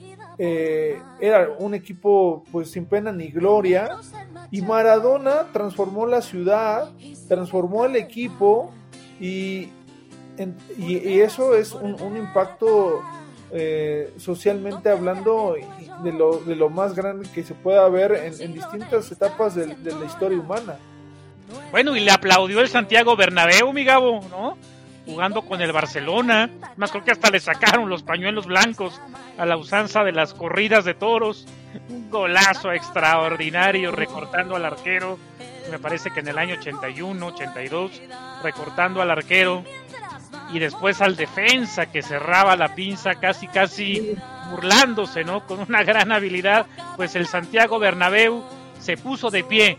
eh, 0.42 0.98
era 1.20 1.50
un 1.58 1.74
equipo 1.74 2.44
pues 2.50 2.70
sin 2.70 2.86
pena 2.86 3.12
ni 3.12 3.28
gloria 3.28 3.90
y 4.50 4.62
Maradona 4.62 5.48
transformó 5.52 6.06
la 6.06 6.22
ciudad, 6.22 6.90
transformó 7.28 7.84
el 7.84 7.94
equipo 7.96 8.72
y, 9.20 9.68
y, 10.78 11.20
eso 11.20 11.54
es 11.54 11.74
un, 11.74 12.16
impacto 12.16 13.02
eh, 13.52 14.14
socialmente 14.16 14.88
hablando 14.88 15.56
de 16.02 16.12
lo, 16.12 16.38
de 16.38 16.56
lo 16.56 16.70
más 16.70 16.94
grande 16.94 17.28
que 17.34 17.42
se 17.42 17.52
pueda 17.52 17.86
ver 17.90 18.32
en, 18.40 18.54
distintas 18.54 19.12
etapas 19.12 19.54
de, 19.54 19.66
de, 19.66 19.94
la 19.94 20.06
historia 20.06 20.38
humana. 20.38 20.78
Bueno, 21.70 21.94
y 21.94 22.00
le 22.00 22.12
aplaudió 22.12 22.62
el 22.62 22.68
Santiago 22.68 23.14
Bernabéu, 23.14 23.74
mi 23.74 23.84
Gabo, 23.84 24.22
¿no? 24.30 24.56
Jugando 25.10 25.42
con 25.42 25.60
el 25.60 25.72
Barcelona. 25.72 26.48
Más 26.76 26.92
creo 26.92 27.02
que 27.02 27.10
hasta 27.10 27.30
le 27.30 27.40
sacaron 27.40 27.90
los 27.90 28.04
pañuelos 28.04 28.46
blancos 28.46 29.00
a 29.36 29.44
la 29.44 29.56
usanza 29.56 30.04
de 30.04 30.12
las 30.12 30.34
corridas 30.34 30.84
de 30.84 30.94
toros. 30.94 31.48
Un 31.88 32.10
golazo 32.10 32.72
extraordinario 32.72 33.90
recortando 33.90 34.54
al 34.54 34.64
arquero. 34.64 35.18
Me 35.70 35.80
parece 35.80 36.10
que 36.10 36.20
en 36.20 36.28
el 36.28 36.38
año 36.38 36.54
81, 36.54 37.26
82, 37.26 38.00
recortando 38.44 39.02
al 39.02 39.10
arquero. 39.10 39.64
Y 40.52 40.60
después 40.60 41.00
al 41.00 41.16
defensa 41.16 41.86
que 41.86 42.02
cerraba 42.02 42.56
la 42.56 42.74
pinza 42.74 43.16
casi, 43.16 43.48
casi 43.48 44.16
burlándose, 44.50 45.24
¿no? 45.24 45.44
Con 45.44 45.60
una 45.60 45.82
gran 45.82 46.12
habilidad. 46.12 46.66
Pues 46.96 47.16
el 47.16 47.26
Santiago 47.26 47.80
Bernabéu 47.80 48.44
se 48.78 48.96
puso 48.96 49.30
de 49.30 49.42
pie 49.42 49.78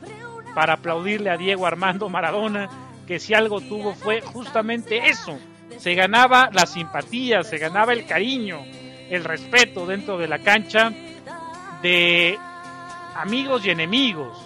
para 0.53 0.73
aplaudirle 0.73 1.29
a 1.29 1.38
Diego 1.38 1.65
Armando 1.65 2.09
Maradona 2.09 2.69
que 3.12 3.20
si 3.20 3.34
algo 3.34 3.60
tuvo 3.60 3.94
fue 3.94 4.22
justamente 4.22 5.10
eso. 5.10 5.38
Se 5.77 5.96
ganaba 5.96 6.50
la 6.53 6.65
simpatía, 6.65 7.44
se 7.44 7.58
ganaba 7.58 7.91
el 7.91 8.06
cariño, 8.06 8.63
el 9.10 9.25
respeto 9.25 9.86
dentro 9.86 10.18
de 10.18 10.30
la 10.30 10.39
cancha 10.39 10.94
de 11.82 12.39
amigos 13.13 13.65
y 13.65 13.70
enemigos, 13.70 14.38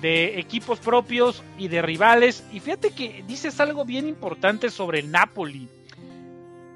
de 0.00 0.40
equipos 0.40 0.80
propios 0.80 1.44
y 1.56 1.68
de 1.68 1.80
rivales. 1.80 2.44
Y 2.52 2.58
fíjate 2.58 2.90
que 2.90 3.22
dices 3.24 3.60
algo 3.60 3.84
bien 3.84 4.08
importante 4.08 4.68
sobre 4.68 4.98
el 4.98 5.12
Napoli. 5.12 5.68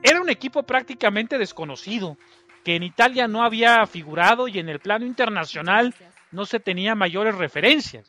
Era 0.01 0.21
un 0.21 0.31
equipo 0.31 0.63
prácticamente 0.63 1.39
desconocido, 1.39 2.17
que 2.63 2.77
en 2.77 2.85
Italia 2.85 3.27
no 3.27 3.43
había 3.43 3.85
figurado 3.89 4.47
y 4.47 4.61
en 4.61 4.69
el 4.69 4.79
plano 4.79 5.05
internacional 5.07 5.93
no 6.31 6.47
se 6.47 6.61
tenía 6.61 6.95
mayores 6.95 7.35
referencias. 7.35 8.09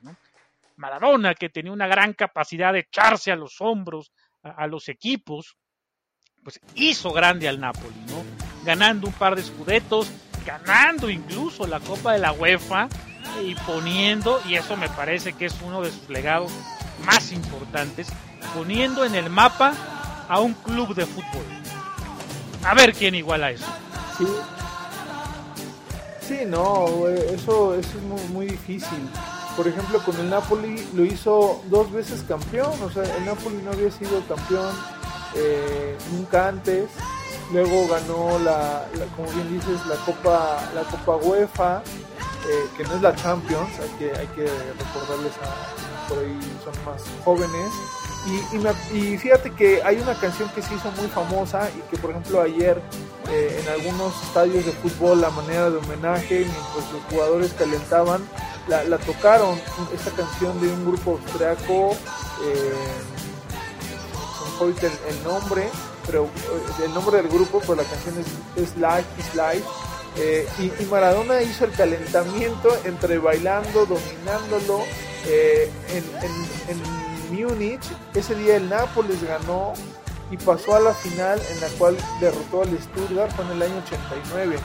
Maradona, 0.80 1.36
que 1.36 1.50
tenía 1.50 1.72
una 1.72 1.88
gran 1.88 2.14
capacidad 2.14 2.74
de 2.74 2.80
echarse 2.80 3.32
a 3.32 3.36
los 3.36 3.60
hombros 3.60 4.12
a, 4.42 4.66
los 4.68 4.88
equipos, 4.88 5.58
pues 6.42 6.60
hizo 6.76 7.12
grande 7.12 7.50
al 7.50 7.60
Napoli, 7.60 8.00
¿no? 8.08 8.24
Ganando 8.64 9.08
un 9.08 9.14
par 9.14 9.36
de 9.36 9.42
escudetos, 9.42 10.10
ganando 10.46 11.10
incluso 11.10 11.68
la 11.68 11.82
Copa 11.82 12.14
de 12.14 12.20
la 12.20 12.32
UEFA 12.32 12.88
y 13.44 13.56
poniendo, 13.56 14.42
y 14.48 14.56
eso 14.56 14.78
me 14.78 14.88
parece 14.90 15.34
que 15.34 15.46
es 15.46 15.62
uno 15.62 15.82
de 15.82 15.92
sus 15.92 16.10
legados 16.10 16.52
más 17.06 17.34
importantes, 17.34 18.08
poniendo 18.56 19.04
en 19.04 19.16
el 19.16 19.30
mapa 19.30 19.74
a 20.30 20.40
un 20.40 20.54
club 20.54 20.96
de 20.96 21.06
fútbol. 21.06 21.46
A 22.64 22.74
ver 22.74 22.94
quién 22.94 23.16
iguala 23.16 23.52
eso. 23.52 23.66
Sí, 24.18 24.26
sí 26.22 26.40
no, 26.48 27.10
eso, 27.10 27.76
es 27.76 27.94
muy 28.30 28.48
difícil 28.48 29.10
por 29.60 29.68
ejemplo, 29.68 30.00
con 30.06 30.18
el 30.22 30.30
Napoli 30.30 30.88
lo 30.94 31.04
hizo 31.04 31.62
dos 31.66 31.92
veces 31.92 32.24
campeón, 32.26 32.72
o 32.82 32.90
sea, 32.90 33.04
el 33.18 33.26
Napoli 33.26 33.58
no 33.58 33.72
había 33.72 33.92
sido 33.92 34.26
campeón 34.26 34.74
eh, 35.36 35.98
nunca 36.14 36.48
antes. 36.48 36.86
Luego 37.52 37.86
ganó 37.90 38.40
la, 38.40 38.86
como 39.18 39.30
bien 39.34 39.52
dices, 39.52 39.86
la 39.88 39.98
Copa, 40.06 40.62
la 40.74 40.84
Copa 40.84 41.18
UEFA, 41.18 41.84
eh, 42.48 42.68
que 42.78 42.86
no 42.86 42.96
es 42.96 43.02
la 43.02 43.14
Champions, 43.14 43.70
hay 43.82 43.90
que, 44.00 44.18
hay 44.18 44.28
que 44.28 44.44
recordarles 44.46 45.34
a 45.44 45.90
por 46.08 46.20
ahí 46.20 46.40
son 46.64 46.86
más 46.86 47.04
jóvenes. 47.26 47.70
Y, 48.92 48.98
y, 48.98 49.18
fíjate 49.18 49.52
que 49.52 49.84
hay 49.84 49.98
una 50.00 50.14
canción 50.16 50.50
que 50.56 50.62
se 50.62 50.74
hizo 50.74 50.92
muy 50.92 51.08
famosa 51.08 51.70
y 51.70 51.82
que 51.90 51.98
por 51.98 52.12
ejemplo 52.12 52.42
ayer 52.42 52.82
eh, 53.30 53.62
en 53.62 53.70
algunos 53.70 54.14
estadios 54.24 54.66
de 54.66 54.72
fútbol 54.72 55.24
a 55.24 55.30
manera 55.30 55.70
de 55.70 55.78
homenaje, 55.78 56.40
mientras 56.40 56.94
los 56.94 57.04
jugadores 57.10 57.54
calentaban, 57.54 58.22
la, 58.70 58.98
tocaron, 59.00 59.60
esta 59.94 60.12
canción 60.12 60.60
de 60.62 60.68
un 60.68 60.86
grupo 60.86 61.12
austriaco, 61.12 61.92
eh, 62.44 62.74
el, 64.62 65.16
el, 65.16 65.24
nombre, 65.24 65.70
pero 66.06 66.26
eh, 66.26 66.86
el 66.86 66.94
nombre 66.94 67.18
del 67.18 67.28
grupo, 67.28 67.60
pero 67.62 67.76
la 67.76 67.84
canción 67.84 68.16
es, 68.20 68.28
es 68.62 68.76
Life 68.78 69.08
is 69.18 69.36
Life. 69.36 69.66
Eh, 70.18 70.48
y, 70.60 70.86
Maradona 70.86 71.42
hizo 71.42 71.66
el 71.66 71.72
calentamiento 71.72 72.70
entre 72.84 73.20
bailando, 73.20 73.86
dominándolo 73.86 74.84
eh, 75.26 75.72
en, 75.90 76.04
en, 76.24 76.82
en 76.82 77.48
Múnich. 77.48 77.84
Ese 78.14 78.36
día 78.36 78.58
el 78.58 78.70
Nápoles 78.70 79.24
ganó 79.24 79.74
y 80.32 80.38
pasó 80.38 80.76
a 80.76 80.80
la 80.80 80.94
final 80.94 81.42
en 81.52 81.62
la 81.62 81.68
cual 81.78 81.98
derrotó 82.20 82.64
al 82.64 82.78
Stuttgart, 82.80 83.32
fue 83.36 83.46
en 83.46 83.52
el 83.52 83.62
año 83.62 83.82
89. 83.86 84.58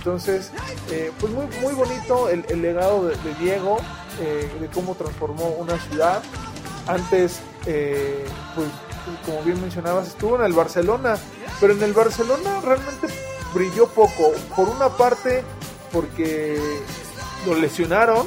Entonces, 0.00 0.50
eh, 0.90 1.12
pues 1.20 1.30
muy, 1.30 1.44
muy 1.60 1.74
bonito 1.74 2.30
el, 2.30 2.62
legado 2.62 3.08
de, 3.08 3.34
Diego, 3.38 3.76
eh, 4.18 4.50
de 4.58 4.66
cómo 4.68 4.94
transformó 4.94 5.48
una 5.48 5.78
ciudad. 5.78 6.22
Antes, 6.86 7.40
eh, 7.66 8.24
pues 8.54 8.68
como 9.26 9.42
bien 9.42 9.60
mencionabas, 9.60 10.08
estuvo 10.08 10.36
en 10.36 10.42
el 10.46 10.54
Barcelona, 10.54 11.18
pero 11.60 11.74
en 11.74 11.82
el 11.82 11.92
Barcelona 11.92 12.62
realmente 12.62 13.08
brilló 13.52 13.88
poco. 13.88 14.32
Por 14.56 14.70
una 14.70 14.88
parte, 14.88 15.44
porque 15.92 16.58
lo 17.46 17.54
lesionaron, 17.56 18.26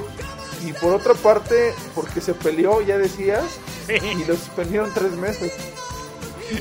y 0.64 0.74
por 0.74 0.94
otra 0.94 1.16
parte, 1.16 1.74
porque 1.96 2.22
se 2.22 2.36
peleó, 2.36 2.82
ya 2.82 3.00
decías, 3.00 3.46
y 3.90 4.24
lo 4.26 4.36
suspendieron 4.36 4.92
tres 4.94 5.14
meses. 5.14 5.52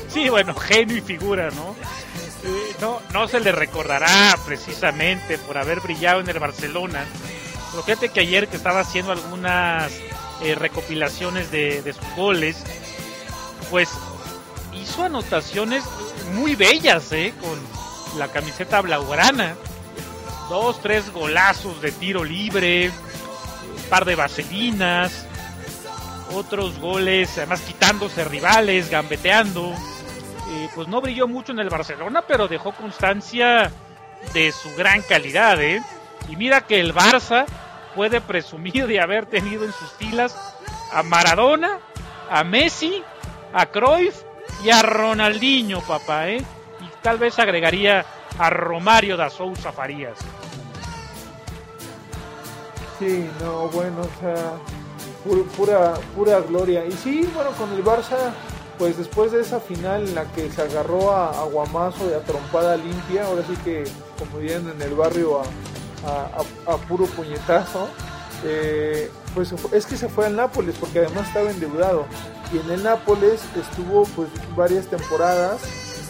Sí, 0.07 0.27
bueno, 0.29 0.55
genio 0.55 0.97
y 0.97 1.01
figura, 1.01 1.51
¿no? 1.51 1.75
No, 2.81 3.01
no 3.13 3.27
se 3.27 3.39
le 3.39 3.51
recordará 3.51 4.37
precisamente 4.45 5.37
por 5.37 5.57
haber 5.57 5.79
brillado 5.79 6.19
en 6.19 6.29
el 6.29 6.39
Barcelona. 6.39 7.05
Pero 7.71 7.83
fíjate 7.83 8.09
que 8.09 8.19
ayer 8.19 8.47
que 8.47 8.57
estaba 8.57 8.81
haciendo 8.81 9.11
algunas 9.11 9.91
eh, 10.41 10.55
recopilaciones 10.55 11.51
de, 11.51 11.93
sus 11.93 12.15
goles, 12.15 12.63
pues 13.71 13.89
hizo 14.73 15.03
anotaciones 15.03 15.83
muy 16.33 16.55
bellas, 16.55 17.11
¿eh? 17.11 17.33
Con 17.41 18.19
la 18.19 18.27
camiseta 18.27 18.81
blaugrana. 18.81 19.55
Dos, 20.49 20.81
tres 20.81 21.11
golazos 21.11 21.81
de 21.81 21.91
tiro 21.91 22.23
libre, 22.23 22.89
un 22.89 23.89
par 23.89 24.05
de 24.05 24.15
vaselinas, 24.15 25.25
otros 26.33 26.77
goles, 26.79 27.37
además 27.37 27.61
quitándose 27.61 28.23
rivales, 28.25 28.89
gambeteando 28.89 29.73
pues 30.75 30.87
no 30.87 31.01
brilló 31.01 31.27
mucho 31.27 31.51
en 31.51 31.59
el 31.59 31.69
Barcelona, 31.69 32.23
pero 32.27 32.47
dejó 32.47 32.71
constancia 32.71 33.71
de 34.33 34.51
su 34.51 34.73
gran 34.75 35.01
calidad, 35.01 35.61
¿eh? 35.61 35.81
Y 36.29 36.35
mira 36.35 36.61
que 36.61 36.79
el 36.79 36.93
Barça 36.93 37.45
puede 37.95 38.21
presumir 38.21 38.87
de 38.87 38.99
haber 38.99 39.25
tenido 39.25 39.65
en 39.65 39.71
sus 39.71 39.91
filas 39.93 40.35
a 40.91 41.03
Maradona, 41.03 41.79
a 42.29 42.43
Messi, 42.43 43.03
a 43.53 43.65
Cruyff 43.67 44.23
y 44.63 44.69
a 44.69 44.81
Ronaldinho, 44.81 45.81
papá, 45.81 46.29
¿eh? 46.29 46.37
Y 46.37 47.01
tal 47.01 47.17
vez 47.17 47.37
agregaría 47.39 48.05
a 48.37 48.49
Romario 48.49 49.17
da 49.17 49.29
Sousa 49.29 49.71
Farías. 49.71 50.17
Sí, 52.99 53.29
no, 53.41 53.67
bueno, 53.69 54.01
o 54.01 54.21
sea, 54.21 54.53
pura, 55.57 55.93
pura 56.15 56.39
gloria. 56.41 56.85
Y 56.85 56.91
sí, 56.91 57.29
bueno, 57.33 57.51
con 57.51 57.71
el 57.73 57.83
Barça 57.83 58.33
pues 58.83 58.97
después 58.97 59.31
de 59.31 59.39
esa 59.39 59.61
final 59.61 60.09
en 60.09 60.13
la 60.13 60.25
que 60.33 60.51
se 60.51 60.61
agarró 60.61 61.11
a, 61.11 61.29
a 61.29 61.45
Guamazo 61.45 62.09
y 62.09 62.13
a 62.13 62.19
trompada 62.19 62.75
limpia, 62.75 63.27
ahora 63.27 63.41
sí 63.47 63.55
que 63.63 63.85
como 64.19 64.39
dirían 64.39 64.67
en 64.67 64.81
el 64.81 64.93
barrio 64.93 65.39
a, 65.39 66.77
puro 66.89 67.05
puñetazo, 67.05 67.87
eh, 68.43 69.09
pues 69.33 69.53
es 69.71 69.85
que 69.85 69.95
se 69.95 70.09
fue 70.09 70.25
al 70.25 70.35
Nápoles 70.35 70.75
porque 70.77 70.99
además 70.99 71.29
estaba 71.29 71.49
endeudado. 71.49 72.07
Y 72.51 72.57
en 72.57 72.71
el 72.71 72.83
Nápoles 72.83 73.39
estuvo 73.55 74.03
pues 74.17 74.27
varias 74.53 74.87
temporadas 74.87 75.61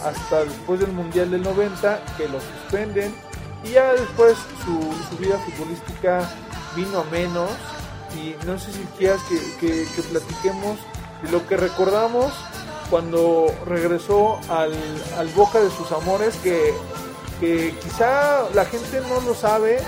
hasta 0.03 0.43
después 0.43 0.79
del 0.79 0.93
Mundial 0.93 1.29
del 1.29 1.43
90 1.43 2.01
que 2.17 2.27
lo 2.27 2.39
suspenden 2.41 3.13
y 3.63 3.73
ya 3.73 3.93
después 3.93 4.35
su, 4.65 5.17
vida 5.17 5.37
futbolística 5.37 6.27
vino 6.75 7.01
a 7.01 7.03
menos. 7.11 7.51
Y 8.17 8.33
no 8.47 8.57
sé 8.57 8.71
si 8.71 8.83
quieras 8.97 9.21
que, 9.59 9.85
platiquemos 10.09 10.79
de 11.21 11.31
lo 11.31 11.45
que 11.47 11.55
recordamos 11.55 12.33
cuando 12.93 13.47
regresó 13.65 14.39
al, 14.49 15.27
Boca 15.35 15.59
de 15.59 15.71
sus 15.71 15.91
amores 15.91 16.35
que, 16.43 16.75
que, 17.39 17.73
quizá 17.81 18.47
la 18.53 18.65
gente 18.65 19.01
no 19.09 19.19
lo 19.21 19.33
sabe 19.33 19.79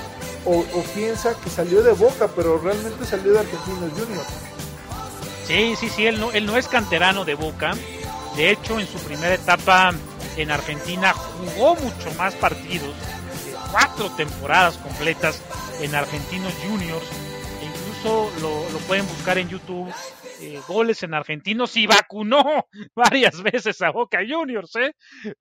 o, 0.43 0.63
piensa 0.95 1.35
que 1.35 1.51
salió 1.51 1.83
de 1.83 1.91
Boca 1.91 2.27
pero 2.35 2.57
realmente 2.57 3.05
salió 3.05 3.33
de 3.33 3.39
Argentinos 3.41 3.91
Juniors 3.91 4.27
Sí, 5.45 5.75
sí, 5.75 5.87
sí, 5.87 6.07
él 6.07 6.19
no, 6.19 6.31
él 6.31 6.47
no 6.47 6.57
es 6.57 6.67
canterano 6.67 7.25
de 7.25 7.35
Boca. 7.35 7.75
De 8.35 8.49
hecho, 8.49 8.79
en 8.79 8.87
su 8.87 8.97
primera 8.97 9.35
etapa 9.35 9.93
en 10.35 10.49
Argentina 10.49 11.13
jugó 11.13 11.75
mucho 11.75 12.11
más 12.17 12.33
partidos, 12.33 12.95
cuatro 13.71 14.09
temporadas 14.17 14.79
completas 14.79 15.43
en 15.79 15.93
Argentinos 15.93 16.53
Juniors. 16.67 17.05
Incluso 17.97 18.31
lo, 18.41 18.79
pueden 18.87 19.07
buscar 19.07 19.37
en 19.37 19.49
YouTube, 19.49 19.91
eh, 20.41 20.59
goles 20.67 21.01
en 21.03 21.13
Argentinos 21.13 21.75
y 21.77 21.87
vacunó 21.87 22.67
varias 22.95 23.41
veces 23.41 23.81
a 23.81 23.91
Boca 23.91 24.19
Juniors, 24.27 24.75
¿eh? 24.75 24.93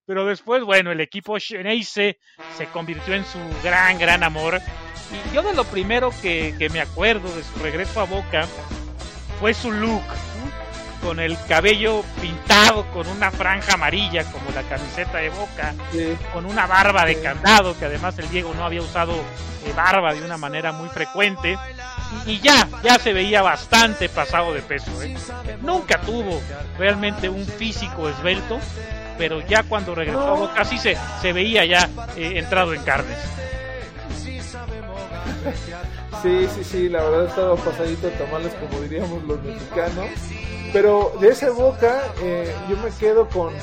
Pero 0.07 0.27
después, 0.27 0.63
bueno, 0.63 0.93
el 0.93 1.01
equipo 1.01 1.39
Xeneize 1.39 2.19
se 2.57 2.67
convirtió 2.67 3.15
en 3.15 3.25
su 3.25 3.39
gran, 3.63 3.99
gran 3.99 4.23
amor. 4.23 4.61
Y 5.13 5.35
yo 5.35 5.43
de 5.43 5.55
lo 5.55 5.65
primero 5.65 6.13
que, 6.23 6.55
que 6.59 6.69
me 6.71 6.81
acuerdo 6.81 7.35
de 7.35 7.43
su 7.43 7.59
regreso 7.61 8.01
a 8.01 8.05
Boca 8.05 8.47
fue 9.41 9.53
su 9.53 9.71
look, 9.71 10.03
con 11.05 11.21
el 11.21 11.37
cabello 11.47 12.03
pintado 12.19 12.87
con 12.91 13.07
una 13.07 13.31
franja 13.31 13.75
amarilla 13.75 14.25
como 14.25 14.51
la 14.53 14.63
camiseta 14.63 15.19
de 15.19 15.29
Boca, 15.29 15.75
con 16.33 16.47
una 16.47 16.67
barba 16.67 17.05
de 17.05 17.21
candado, 17.21 17.79
que 17.79 17.85
además 17.85 18.19
el 18.19 18.31
Diego 18.31 18.55
no 18.55 18.65
había 18.65 18.81
usado 18.81 19.13
eh, 19.13 19.73
barba 19.77 20.15
de 20.15 20.25
una 20.25 20.39
manera 20.39 20.73
muy 20.73 20.89
frecuente. 20.89 21.59
Y, 22.25 22.41
ya, 22.41 22.69
ya 22.83 22.99
se 22.99 23.13
veía 23.13 23.43
bastante 23.43 24.09
pasado 24.09 24.55
de 24.55 24.63
peso. 24.63 24.91
¿eh? 25.03 25.15
Nunca 25.61 26.01
tuvo 26.01 26.41
realmente 26.79 27.29
un 27.29 27.47
físico 27.47 28.09
esbelto, 28.09 28.59
pero 29.19 29.47
ya 29.47 29.63
cuando 29.63 29.95
regresó 29.95 30.27
a 30.27 30.39
Boca 30.39 30.65
sí 30.65 30.79
se, 30.79 30.97
se 31.21 31.33
veía 31.35 31.67
ya 31.67 31.91
eh, 32.17 32.39
entrado 32.39 32.73
en 32.73 32.83
carnes. 32.83 33.19
Sí, 36.23 36.47
sí, 36.55 36.65
sí, 36.65 36.89
la 36.89 37.03
verdad 37.05 37.27
estaba 37.27 37.57
pasadito 37.57 38.07
de 38.07 38.13
tamales 38.17 38.53
como 38.55 38.81
diríamos 38.83 39.23
los 39.25 39.43
mexicanos. 39.43 40.07
Pero 40.75 41.13
de 41.21 41.29
esa 41.29 41.51
boca 41.53 42.03
eh, 42.21 42.53
yo 42.69 42.77
me 42.79 42.91
quedo 42.91 43.29
con, 43.29 43.55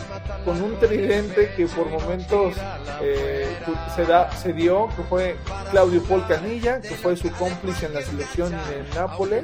con, 0.45 0.61
un 0.61 0.79
tridente 0.79 1.51
que 1.57 1.67
por 1.67 1.89
momentos 1.89 2.55
eh, 3.01 3.53
se, 3.93 4.05
da, 4.05 4.31
se 4.31 4.53
dio, 4.53 4.87
que 4.95 5.03
fue 5.03 5.35
Claudio 5.71 6.01
Paul 6.03 6.25
Canilla, 6.25 6.79
que 6.79 6.95
fue 6.95 7.17
su 7.17 7.29
cómplice 7.31 7.87
en 7.87 7.95
la 7.95 8.01
selección 8.01 8.53
en 8.53 8.95
Nápoles, 8.95 9.43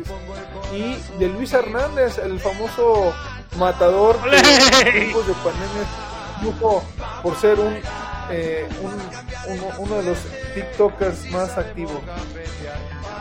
y 0.74 0.96
de 1.20 1.28
Luis 1.28 1.52
Hernández, 1.52 2.18
el 2.20 2.40
famoso 2.40 3.14
matador 3.58 4.18
de 4.32 4.38
de 4.38 5.34
pandemia, 6.42 6.82
por 7.22 7.36
ser 7.38 7.60
un, 7.60 7.80
eh, 8.32 8.68
un, 8.82 9.62
uno 9.80 9.96
de 9.96 10.04
los 10.04 10.18
TikTokers 10.54 11.32
más 11.32 11.58
activos 11.58 12.02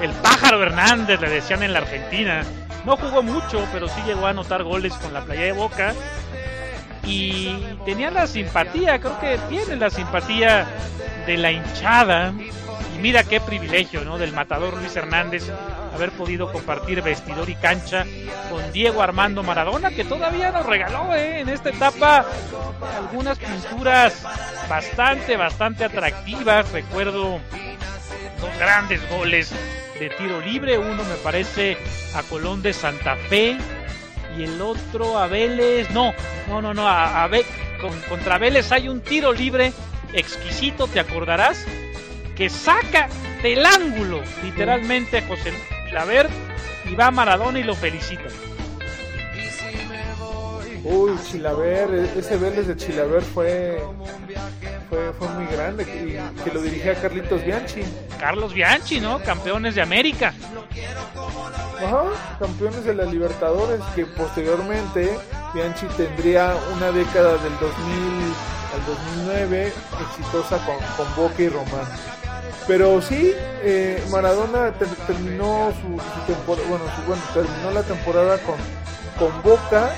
el 0.00 0.10
pájaro 0.12 0.62
Hernández, 0.62 1.20
le 1.20 1.30
decían 1.30 1.62
en 1.62 1.72
la 1.72 1.80
Argentina. 1.80 2.44
No 2.84 2.96
jugó 2.96 3.22
mucho, 3.22 3.66
pero 3.72 3.88
sí 3.88 4.00
llegó 4.06 4.26
a 4.26 4.30
anotar 4.30 4.62
goles 4.62 4.92
con 4.94 5.12
la 5.12 5.24
playa 5.24 5.44
de 5.44 5.52
Boca. 5.52 5.94
Y 7.04 7.56
tenía 7.84 8.10
la 8.10 8.26
simpatía, 8.26 8.98
creo 8.98 9.18
que 9.20 9.38
tiene 9.48 9.76
la 9.76 9.90
simpatía 9.90 10.66
de 11.26 11.36
la 11.36 11.52
hinchada. 11.52 12.32
Mira 13.00 13.24
qué 13.24 13.40
privilegio, 13.40 14.04
¿no? 14.04 14.18
Del 14.18 14.32
matador 14.32 14.76
Luis 14.76 14.94
Hernández 14.96 15.50
haber 15.94 16.10
podido 16.12 16.52
compartir 16.52 17.02
vestidor 17.02 17.48
y 17.48 17.54
cancha 17.54 18.04
con 18.50 18.72
Diego 18.72 19.02
Armando 19.02 19.42
Maradona, 19.42 19.90
que 19.90 20.04
todavía 20.04 20.50
nos 20.50 20.66
regaló 20.66 21.14
¿eh? 21.14 21.40
en 21.40 21.48
esta 21.48 21.70
etapa 21.70 22.26
algunas 22.96 23.38
pinturas 23.38 24.22
bastante, 24.68 25.36
bastante 25.36 25.84
atractivas. 25.84 26.70
Recuerdo 26.72 27.40
dos 28.40 28.58
grandes 28.58 29.08
goles 29.10 29.52
de 29.98 30.10
tiro 30.10 30.40
libre. 30.40 30.78
Uno 30.78 31.02
me 31.04 31.16
parece 31.22 31.78
a 32.14 32.22
Colón 32.22 32.62
de 32.62 32.72
Santa 32.72 33.16
Fe 33.16 33.56
y 34.36 34.44
el 34.44 34.60
otro 34.60 35.18
a 35.18 35.26
Vélez. 35.26 35.90
No, 35.90 36.12
no, 36.48 36.60
no, 36.60 36.74
no. 36.74 36.88
A, 36.88 37.28
con, 37.80 37.98
contra 38.08 38.38
Vélez 38.38 38.72
hay 38.72 38.88
un 38.88 39.00
tiro 39.00 39.32
libre 39.32 39.72
exquisito, 40.12 40.86
te 40.86 41.00
acordarás, 41.00 41.66
que 42.36 42.50
saca 42.50 43.08
del 43.42 43.64
ángulo 43.64 44.22
literalmente 44.42 45.18
a 45.18 45.26
José 45.26 45.52
Laver 45.92 46.28
y 46.84 46.94
va 46.94 47.06
a 47.06 47.10
Maradona 47.10 47.58
y 47.58 47.64
lo 47.64 47.74
felicita. 47.74 48.24
Uy, 50.84 51.18
Chilaver, 51.24 51.94
e-, 51.94 52.18
ese 52.18 52.36
Vélez 52.36 52.68
de 52.68 52.76
Chilaver 52.76 53.22
fue, 53.22 53.82
fue, 54.88 55.12
fue 55.14 55.28
muy 55.30 55.46
grande, 55.46 55.84
que, 55.84 56.20
que 56.44 56.50
lo 56.52 56.62
dirigía 56.62 56.94
Carlitos 56.94 57.44
Bianchi. 57.44 57.82
Carlos 58.20 58.54
Bianchi, 58.54 59.00
¿no? 59.00 59.18
Campeones 59.20 59.74
de 59.74 59.82
América. 59.82 60.32
Ajá, 61.78 62.04
campeones 62.38 62.84
de 62.84 62.94
la 62.94 63.04
Libertadores, 63.04 63.80
que 63.96 64.06
posteriormente 64.06 65.18
Bianchi 65.54 65.86
tendría 65.96 66.54
una 66.76 66.92
década 66.92 67.36
del 67.38 67.58
2000 67.58 67.66
al 68.74 68.86
2009 68.86 69.72
exitosa 70.08 70.58
con, 70.64 70.76
con 70.96 71.16
Boca 71.16 71.42
y 71.42 71.48
Román. 71.48 71.86
Pero 72.66 73.00
sí, 73.00 73.32
eh, 73.62 74.02
Maradona 74.10 74.72
terminó 75.06 75.72
su, 75.80 76.32
temporada, 76.32 76.68
bueno, 76.68 76.84
bueno, 77.06 77.22
terminó 77.32 77.70
la 77.70 77.82
temporada 77.82 78.38
con, 78.38 78.56
con 79.18 79.42
Boca 79.42 79.92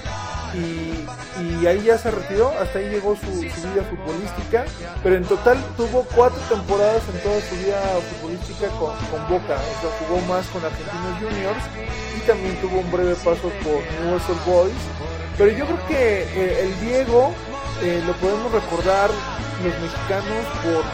y, 0.54 1.66
ahí 1.66 1.82
ya 1.82 1.98
se 1.98 2.10
retiró, 2.10 2.52
hasta 2.60 2.78
ahí 2.78 2.88
llegó 2.88 3.16
su, 3.16 3.40
vida 3.40 3.84
futbolística, 3.90 4.64
pero 5.02 5.16
en 5.16 5.24
total 5.24 5.58
tuvo 5.76 6.06
cuatro 6.14 6.40
temporadas 6.48 7.02
en 7.12 7.22
toda 7.22 7.40
su 7.40 7.56
vida 7.56 7.80
futbolística 8.10 8.68
con, 8.78 8.92
Boca, 9.28 9.54
o 9.54 9.80
sea, 9.80 9.90
jugó 10.00 10.20
más 10.26 10.46
con 10.48 10.64
Argentinos 10.64 11.18
Juniors 11.20 11.64
y 12.16 12.20
también 12.26 12.56
tuvo 12.60 12.80
un 12.80 12.90
breve 12.90 13.14
paso 13.16 13.50
por 13.62 13.82
Newell's 14.00 14.46
Boys, 14.46 14.72
pero 15.36 15.50
yo 15.50 15.64
creo 15.66 15.86
que 15.86 16.22
eh, 16.22 16.64
el 16.64 16.80
Diego 16.80 17.32
eh, 17.82 18.02
lo 18.06 18.12
podemos 18.14 18.50
recordar 18.50 19.10
los 19.62 19.74
mexicanos 19.80 20.46
por, 20.62 20.84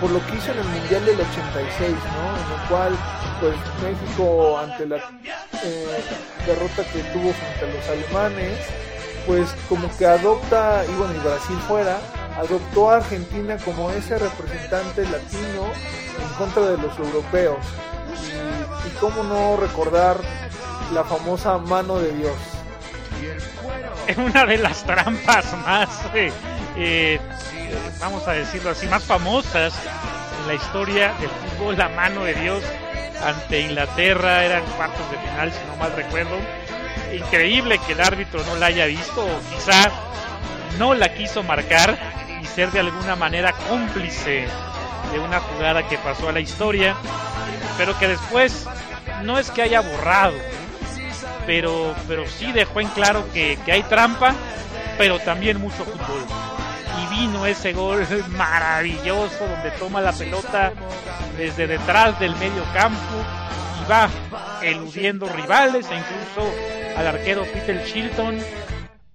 por 0.00 0.10
lo 0.10 0.24
que 0.26 0.36
hizo 0.36 0.52
en 0.52 0.58
el 0.58 0.64
Mundial 0.64 1.04
del 1.04 1.20
86, 1.20 1.90
¿no? 1.90 2.54
En 2.54 2.60
el 2.60 2.68
cual 2.68 2.96
pues 3.40 3.54
México 3.82 4.58
ante 4.58 4.86
la 4.86 4.96
eh, 4.96 6.04
derrota 6.46 6.84
que 6.92 7.00
tuvo 7.12 7.32
frente 7.32 7.64
a 7.64 7.74
los 7.74 7.88
alemanes, 7.88 8.58
pues 9.26 9.54
como 9.68 9.94
que 9.96 10.06
adopta, 10.06 10.84
y 10.88 10.94
bueno, 10.94 11.14
y 11.14 11.18
Brasil 11.18 11.58
fuera, 11.66 11.98
adoptó 12.36 12.90
a 12.90 12.96
Argentina 12.96 13.56
como 13.64 13.90
ese 13.90 14.18
representante 14.18 15.02
latino 15.04 15.66
en 16.22 16.34
contra 16.38 16.62
de 16.62 16.78
los 16.78 16.98
europeos. 16.98 17.58
Y, 18.84 18.88
y 18.88 18.90
cómo 19.00 19.22
no 19.24 19.56
recordar 19.56 20.18
la 20.92 21.04
famosa 21.04 21.58
mano 21.58 21.98
de 21.98 22.12
Dios. 22.12 22.36
Es 24.06 24.16
una 24.18 24.44
de 24.44 24.58
las 24.58 24.84
trampas 24.84 25.56
más, 25.64 25.88
eh, 26.14 26.30
eh, 26.76 27.18
vamos 28.00 28.26
a 28.28 28.32
decirlo 28.32 28.70
así, 28.70 28.86
más 28.86 29.04
famosas 29.04 29.74
en 30.40 30.48
la 30.48 30.54
historia 30.54 31.12
del 31.20 31.30
fútbol, 31.30 31.78
la 31.78 31.88
mano 31.88 32.24
de 32.24 32.34
Dios 32.34 32.62
ante 33.24 33.60
Inglaterra, 33.60 34.44
eran 34.44 34.64
cuartos 34.76 35.10
de 35.10 35.18
final, 35.18 35.52
si 35.52 35.58
no 35.66 35.76
mal 35.76 35.92
recuerdo. 35.92 36.36
Increíble 37.12 37.78
que 37.86 37.92
el 37.92 38.00
árbitro 38.00 38.42
no 38.44 38.56
la 38.56 38.66
haya 38.66 38.86
visto, 38.86 39.24
o 39.24 39.40
quizá 39.50 39.90
no 40.78 40.94
la 40.94 41.14
quiso 41.14 41.42
marcar 41.42 41.96
y 42.42 42.46
ser 42.46 42.70
de 42.72 42.80
alguna 42.80 43.16
manera 43.16 43.52
cómplice 43.68 44.46
de 45.12 45.18
una 45.18 45.40
jugada 45.40 45.86
que 45.88 45.96
pasó 45.98 46.28
a 46.28 46.32
la 46.32 46.40
historia, 46.40 46.96
pero 47.78 47.98
que 47.98 48.08
después 48.08 48.66
no 49.22 49.38
es 49.38 49.50
que 49.50 49.62
haya 49.62 49.80
borrado, 49.80 50.34
pero, 51.46 51.94
pero 52.08 52.28
sí 52.28 52.52
dejó 52.52 52.80
en 52.80 52.88
claro 52.88 53.26
que, 53.32 53.58
que 53.64 53.72
hay 53.72 53.82
trampa, 53.84 54.34
pero 54.98 55.18
también 55.20 55.60
mucho 55.60 55.84
fútbol 55.84 56.24
y 57.14 57.20
vino 57.20 57.46
ese 57.46 57.72
gol 57.72 58.06
maravilloso 58.30 59.46
donde 59.46 59.70
toma 59.78 60.00
la 60.00 60.12
pelota 60.12 60.72
desde 61.36 61.66
detrás 61.66 62.18
del 62.18 62.34
medio 62.36 62.64
campo 62.72 62.98
y 63.82 63.90
va 63.90 64.08
eludiendo 64.62 65.28
rivales 65.28 65.88
e 65.90 65.94
incluso 65.96 66.50
al 66.96 67.06
arquero 67.06 67.44
Peter 67.52 67.84
Chilton 67.84 68.38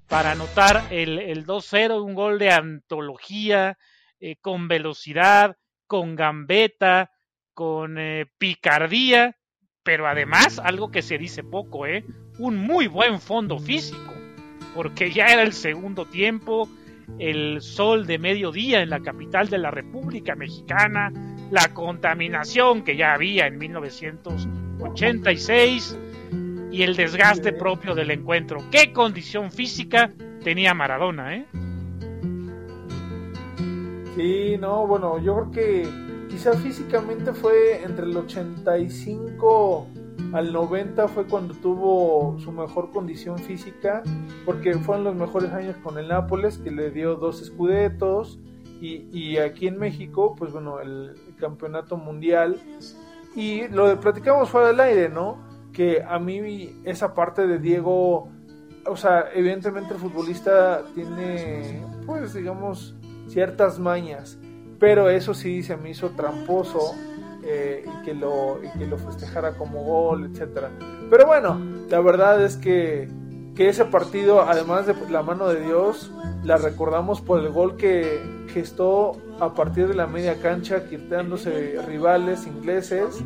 para 0.08 0.32
anotar 0.32 0.88
el, 0.90 1.20
el 1.20 1.46
2-0, 1.46 2.04
un 2.04 2.16
gol 2.16 2.40
de 2.40 2.52
antología, 2.52 3.78
eh, 4.20 4.38
con 4.42 4.68
velocidad, 4.68 5.56
con 5.88 6.16
gambeta, 6.16 7.12
con 7.54 7.98
eh, 7.98 8.26
picardía, 8.38 9.38
pero 9.84 10.08
además, 10.08 10.60
algo 10.60 10.92
que 10.92 11.02
se 11.02 11.18
dice 11.18 11.44
poco, 11.44 11.86
¿eh? 11.86 12.04
un 12.38 12.58
muy 12.58 12.88
buen 12.88 13.22
fondo 13.22 13.60
físico, 13.60 14.14
porque 14.76 15.12
ya 15.12 15.28
era 15.28 15.44
el 15.44 15.54
segundo 15.54 16.06
tiempo, 16.06 16.68
el 17.18 17.62
sol 17.62 18.06
de 18.06 18.20
mediodía 18.20 18.82
en 18.82 18.90
la 18.90 19.00
capital 19.00 19.48
de 19.50 19.58
la 19.58 19.72
República 19.72 20.36
Mexicana, 20.36 21.12
la 21.52 21.74
contaminación 21.74 22.84
que 22.84 22.96
ya 22.96 23.14
había 23.14 23.48
en 23.48 23.58
1986 23.58 25.98
y 26.72 26.84
el 26.84 26.96
desgaste 26.96 27.52
propio 27.54 27.96
del 27.96 28.12
encuentro. 28.12 28.60
¿Qué 28.72 28.94
condición 28.94 29.52
física 29.52 30.12
tenía 30.44 30.74
Maradona, 30.74 31.36
eh? 31.36 31.46
Sí, 34.16 34.58
no, 34.60 34.86
bueno, 34.86 35.18
yo 35.20 35.36
creo 35.36 35.52
que 35.52 35.88
quizás 36.30 36.62
físicamente 36.62 37.34
fue 37.34 37.84
entre 37.84 38.06
el 38.06 38.16
85 38.16 39.88
al 40.34 40.54
90 40.54 41.08
fue 41.08 41.26
cuando 41.26 41.54
tuvo 41.56 42.38
su 42.40 42.52
mejor 42.52 42.92
condición 42.92 43.40
física, 43.40 44.04
porque 44.46 44.74
fueron 44.76 45.04
los 45.04 45.16
mejores 45.16 45.52
años 45.52 45.76
con 45.84 45.98
el 45.98 46.08
Nápoles, 46.08 46.58
que 46.58 46.72
le 46.72 46.92
dio 46.92 47.16
dos 47.16 47.42
escudetos, 47.42 48.40
y, 48.82 49.38
aquí 49.38 49.68
en 49.68 49.78
México, 49.78 50.36
pues 50.38 50.54
bueno, 50.54 50.80
el, 50.80 51.14
campeonato 51.38 51.98
mundial. 51.98 52.58
Y 53.36 53.68
lo 53.68 54.00
platicamos 54.00 54.50
fuera 54.50 54.68
del 54.68 54.80
aire, 54.80 55.10
¿no? 55.10 55.38
Que 55.74 56.02
a 56.02 56.18
mí 56.18 56.82
esa 56.86 57.14
parte 57.14 57.46
de 57.46 57.60
Diego, 57.60 58.30
o 58.86 58.96
sea, 58.96 59.26
evidentemente 59.34 59.94
el 59.94 60.00
futbolista 60.00 60.84
tiene, 60.96 61.82
pues 62.06 62.34
digamos, 62.34 62.96
ciertas 63.28 63.80
mañas, 63.80 64.40
pero 64.80 65.10
eso 65.10 65.34
sí 65.34 65.62
se 65.62 65.76
me 65.78 65.92
hizo 65.92 66.12
tramposo 66.12 66.96
eh, 67.44 67.86
y, 67.86 68.06
que 68.06 68.14
lo, 68.14 68.60
y 68.64 68.78
que 68.78 68.86
lo 68.86 68.98
festejara 68.98 69.58
como 69.58 69.84
gol, 69.84 70.30
etcétera. 70.32 70.70
Pero 71.10 71.26
bueno, 71.26 71.60
la 71.90 72.00
verdad 72.00 72.44
es 72.44 72.58
que, 72.58 73.10
que 73.56 73.70
ese 73.70 73.86
partido, 73.86 74.42
además 74.42 74.88
de 74.88 74.96
la 75.10 75.24
mano 75.24 75.48
de 75.48 75.62
Dios, 75.62 76.12
la 76.44 76.58
recordamos 76.58 77.22
por 77.22 77.40
el 77.40 77.50
gol 77.50 77.76
que 77.76 78.20
gestó 78.54 79.18
a 79.40 79.54
partir 79.54 79.88
de 79.88 79.94
la 79.94 80.08
media 80.08 80.42
cancha, 80.42 80.86
quitándose 80.88 81.80
rivales 81.86 82.46
ingleses, 82.48 83.24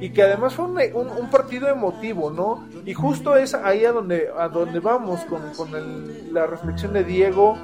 y 0.00 0.10
que 0.10 0.22
además 0.22 0.54
fue 0.54 0.66
un, 0.66 1.08
un, 1.08 1.30
partido 1.30 1.68
emotivo, 1.68 2.30
¿no? 2.30 2.66
Y 2.84 2.92
justo 2.92 3.36
es 3.36 3.54
ahí 3.54 3.84
a 3.84 3.92
donde, 3.92 4.28
a 4.36 4.48
donde 4.48 4.80
vamos 4.80 5.20
con, 5.24 5.40
con 5.56 5.74
el, 5.74 6.32
la 6.32 6.46
reflexión 6.46 6.92
de 6.92 7.04
Diego 7.04 7.56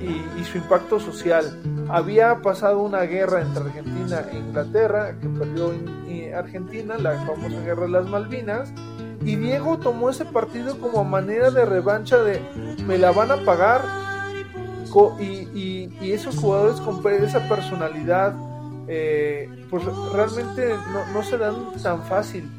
y, 0.00 0.44
su 0.44 0.58
impacto 0.58 0.98
social. 0.98 1.60
Había 1.88 2.40
pasado 2.42 2.80
una 2.80 3.02
guerra 3.02 3.42
entre 3.42 3.64
Argentina 3.64 4.24
e 4.32 4.38
Inglaterra, 4.38 5.14
que 5.20 5.28
perdió 5.28 5.72
Argentina, 6.34 6.96
la 6.98 7.12
famosa 7.26 7.60
guerra 7.60 7.82
de 7.82 7.88
las 7.90 8.06
Malvinas, 8.06 8.72
y 9.22 9.36
Diego 9.36 9.78
tomó 9.78 10.10
ese 10.10 10.24
partido 10.24 10.78
como 10.78 11.04
manera 11.04 11.50
de 11.50 11.64
revancha 11.66 12.18
de 12.22 12.40
me 12.86 12.96
la 12.98 13.12
van 13.12 13.30
a 13.30 13.36
pagar. 13.44 13.82
Y, 15.20 15.90
esos 16.02 16.36
jugadores 16.36 16.80
con 16.80 17.06
esa 17.12 17.48
personalidad, 17.48 18.34
eh, 18.88 19.48
pues 19.70 19.84
realmente 20.12 20.74
no 21.14 21.22
se 21.22 21.38
dan 21.38 21.72
tan 21.80 22.02
fácil. 22.02 22.50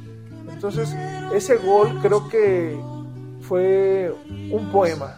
Entonces, 0.49 0.95
ese 1.34 1.58
gol 1.58 1.99
creo 2.01 2.30
que 2.30 2.80
fue 3.41 4.13
un 4.30 4.69
poema. 4.71 5.15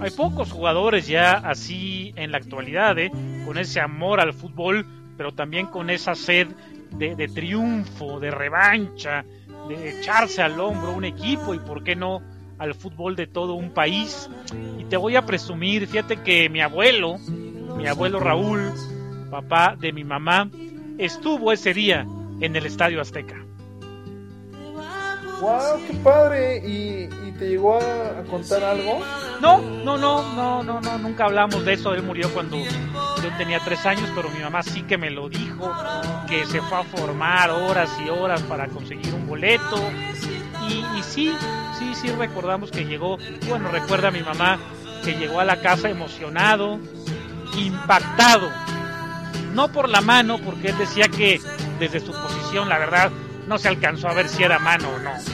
Hay 0.00 0.10
pocos 0.10 0.52
jugadores 0.52 1.06
ya 1.06 1.32
así 1.32 2.12
en 2.16 2.32
la 2.32 2.38
actualidad, 2.38 2.98
¿eh? 2.98 3.10
con 3.46 3.58
ese 3.58 3.80
amor 3.80 4.20
al 4.20 4.32
fútbol, 4.32 4.86
pero 5.16 5.32
también 5.32 5.66
con 5.66 5.90
esa 5.90 6.14
sed 6.14 6.48
de, 6.90 7.28
triunfo, 7.28 8.20
de 8.20 8.30
revancha, 8.30 9.24
de 9.68 9.98
echarse 9.98 10.42
al 10.42 10.58
hombro 10.60 10.92
un 10.92 11.04
equipo 11.04 11.54
y, 11.54 11.58
por 11.58 11.82
qué 11.82 11.96
no, 11.96 12.22
al 12.58 12.74
fútbol 12.74 13.16
de 13.16 13.26
todo 13.26 13.54
un 13.54 13.70
país. 13.70 14.28
Y 14.78 14.84
te 14.84 14.96
voy 14.96 15.16
a 15.16 15.26
presumir, 15.26 15.86
fíjate 15.86 16.18
que 16.18 16.48
mi 16.48 16.60
abuelo, 16.60 17.18
mi 17.76 17.86
abuelo 17.86 18.20
Raúl, 18.20 18.72
papá 19.30 19.76
de 19.78 19.92
mi 19.92 20.04
mamá, 20.04 20.50
estuvo 20.98 21.52
ese 21.52 21.74
día 21.74 22.06
en 22.40 22.56
el 22.56 22.66
Estadio 22.66 23.00
Azteca. 23.00 23.44
¡Wow! 25.44 25.86
¡Qué 25.86 25.92
padre! 25.98 26.56
¿Y, 26.66 27.06
te 27.38 27.48
llegó 27.48 27.76
a, 27.76 28.22
contar 28.30 28.64
algo? 28.64 28.98
No, 29.42 29.60
no, 29.60 29.98
no, 29.98 30.32
no, 30.34 30.62
no, 30.62 30.80
no, 30.80 30.98
nunca 30.98 31.26
hablamos 31.26 31.66
de 31.66 31.74
eso. 31.74 31.92
Él 31.92 32.02
murió 32.02 32.32
cuando 32.32 32.56
yo 32.56 33.36
tenía 33.36 33.60
tres 33.60 33.84
años, 33.84 34.10
pero 34.14 34.30
mi 34.30 34.38
mamá 34.38 34.62
sí 34.62 34.84
que 34.84 34.96
me 34.96 35.10
lo 35.10 35.28
dijo, 35.28 35.70
que 36.28 36.46
se 36.46 36.62
fue 36.62 36.78
a 36.78 36.84
formar 36.84 37.50
horas 37.50 37.90
y 38.02 38.08
horas 38.08 38.40
para 38.44 38.68
conseguir 38.68 39.12
un 39.12 39.26
boleto. 39.26 39.76
Y, 40.66 40.98
y 40.98 41.02
sí, 41.02 41.36
sí, 41.78 41.94
sí 41.94 42.08
recordamos 42.12 42.70
que 42.70 42.86
llegó, 42.86 43.18
bueno, 43.46 43.68
recuerda 43.70 44.08
a 44.08 44.12
mi 44.12 44.22
mamá 44.22 44.58
que 45.04 45.12
llegó 45.12 45.40
a 45.40 45.44
la 45.44 45.60
casa 45.60 45.90
emocionado, 45.90 46.78
impactado. 47.58 48.48
No 49.52 49.68
por 49.68 49.90
la 49.90 50.00
mano, 50.00 50.38
porque 50.38 50.68
él 50.68 50.78
decía 50.78 51.08
que 51.08 51.38
desde 51.78 52.00
su 52.00 52.12
posición, 52.12 52.70
la 52.70 52.78
verdad, 52.78 53.10
no 53.46 53.58
se 53.58 53.68
alcanzó 53.68 54.08
a 54.08 54.14
ver 54.14 54.28
si 54.28 54.42
era 54.42 54.58
mano 54.58 54.88
o 54.88 54.98
no. 54.98 55.33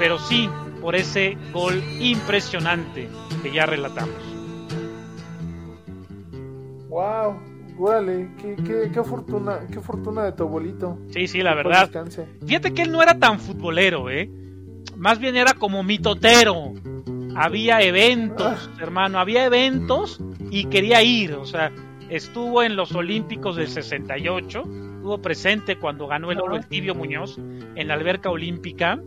Pero 0.00 0.18
sí 0.18 0.48
por 0.80 0.96
ese 0.96 1.36
gol 1.52 1.84
impresionante 2.00 3.06
que 3.42 3.52
ya 3.52 3.66
relatamos. 3.66 4.16
¡Wow! 6.88 7.38
Órale, 7.78 8.30
qué, 8.40 8.90
qué, 8.92 9.04
fortuna, 9.04 9.60
qué 9.70 9.78
fortuna 9.80 10.24
de 10.24 10.32
tu 10.32 10.44
abuelito. 10.44 10.98
Sí, 11.10 11.28
sí, 11.28 11.42
la 11.42 11.54
verdad. 11.54 11.90
Fíjate 12.46 12.72
que 12.72 12.82
él 12.82 12.92
no 12.92 13.02
era 13.02 13.18
tan 13.18 13.38
futbolero, 13.38 14.08
¿eh? 14.08 14.30
Más 14.96 15.18
bien 15.18 15.36
era 15.36 15.52
como 15.52 15.82
mitotero. 15.82 16.72
Había 17.36 17.82
eventos, 17.82 18.70
ah. 18.72 18.78
hermano, 18.80 19.18
había 19.18 19.44
eventos 19.44 20.18
y 20.50 20.64
quería 20.64 21.02
ir. 21.02 21.34
O 21.34 21.44
sea, 21.44 21.72
estuvo 22.08 22.62
en 22.62 22.74
los 22.74 22.94
Olímpicos 22.94 23.56
del 23.56 23.68
68 23.68 24.64
estuvo 25.00 25.16
presente 25.22 25.76
cuando 25.76 26.06
ganó 26.06 26.30
el 26.30 26.40
oro 26.40 26.56
el 26.56 26.66
Tibio 26.66 26.94
Muñoz 26.94 27.38
en 27.38 27.88
la 27.88 27.94
alberca 27.94 28.28
olímpica. 28.28 29.00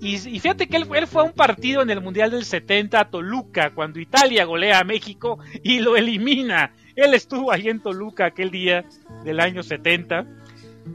Y, 0.00 0.18
fíjate 0.18 0.68
que 0.68 0.76
él, 0.76 0.86
él, 0.94 1.06
fue 1.06 1.22
a 1.22 1.24
un 1.24 1.32
partido 1.32 1.82
en 1.82 1.90
el 1.90 2.02
Mundial 2.02 2.30
del 2.30 2.44
70 2.44 3.00
a 3.00 3.08
Toluca, 3.08 3.70
cuando 3.70 3.98
Italia 3.98 4.44
golea 4.44 4.80
a 4.80 4.84
México 4.84 5.38
y 5.62 5.80
lo 5.80 5.96
elimina. 5.96 6.72
Él 6.94 7.14
estuvo 7.14 7.50
ahí 7.50 7.68
en 7.68 7.80
Toluca 7.80 8.26
aquel 8.26 8.50
día 8.50 8.84
del 9.24 9.40
año 9.40 9.62
70. 9.62 10.26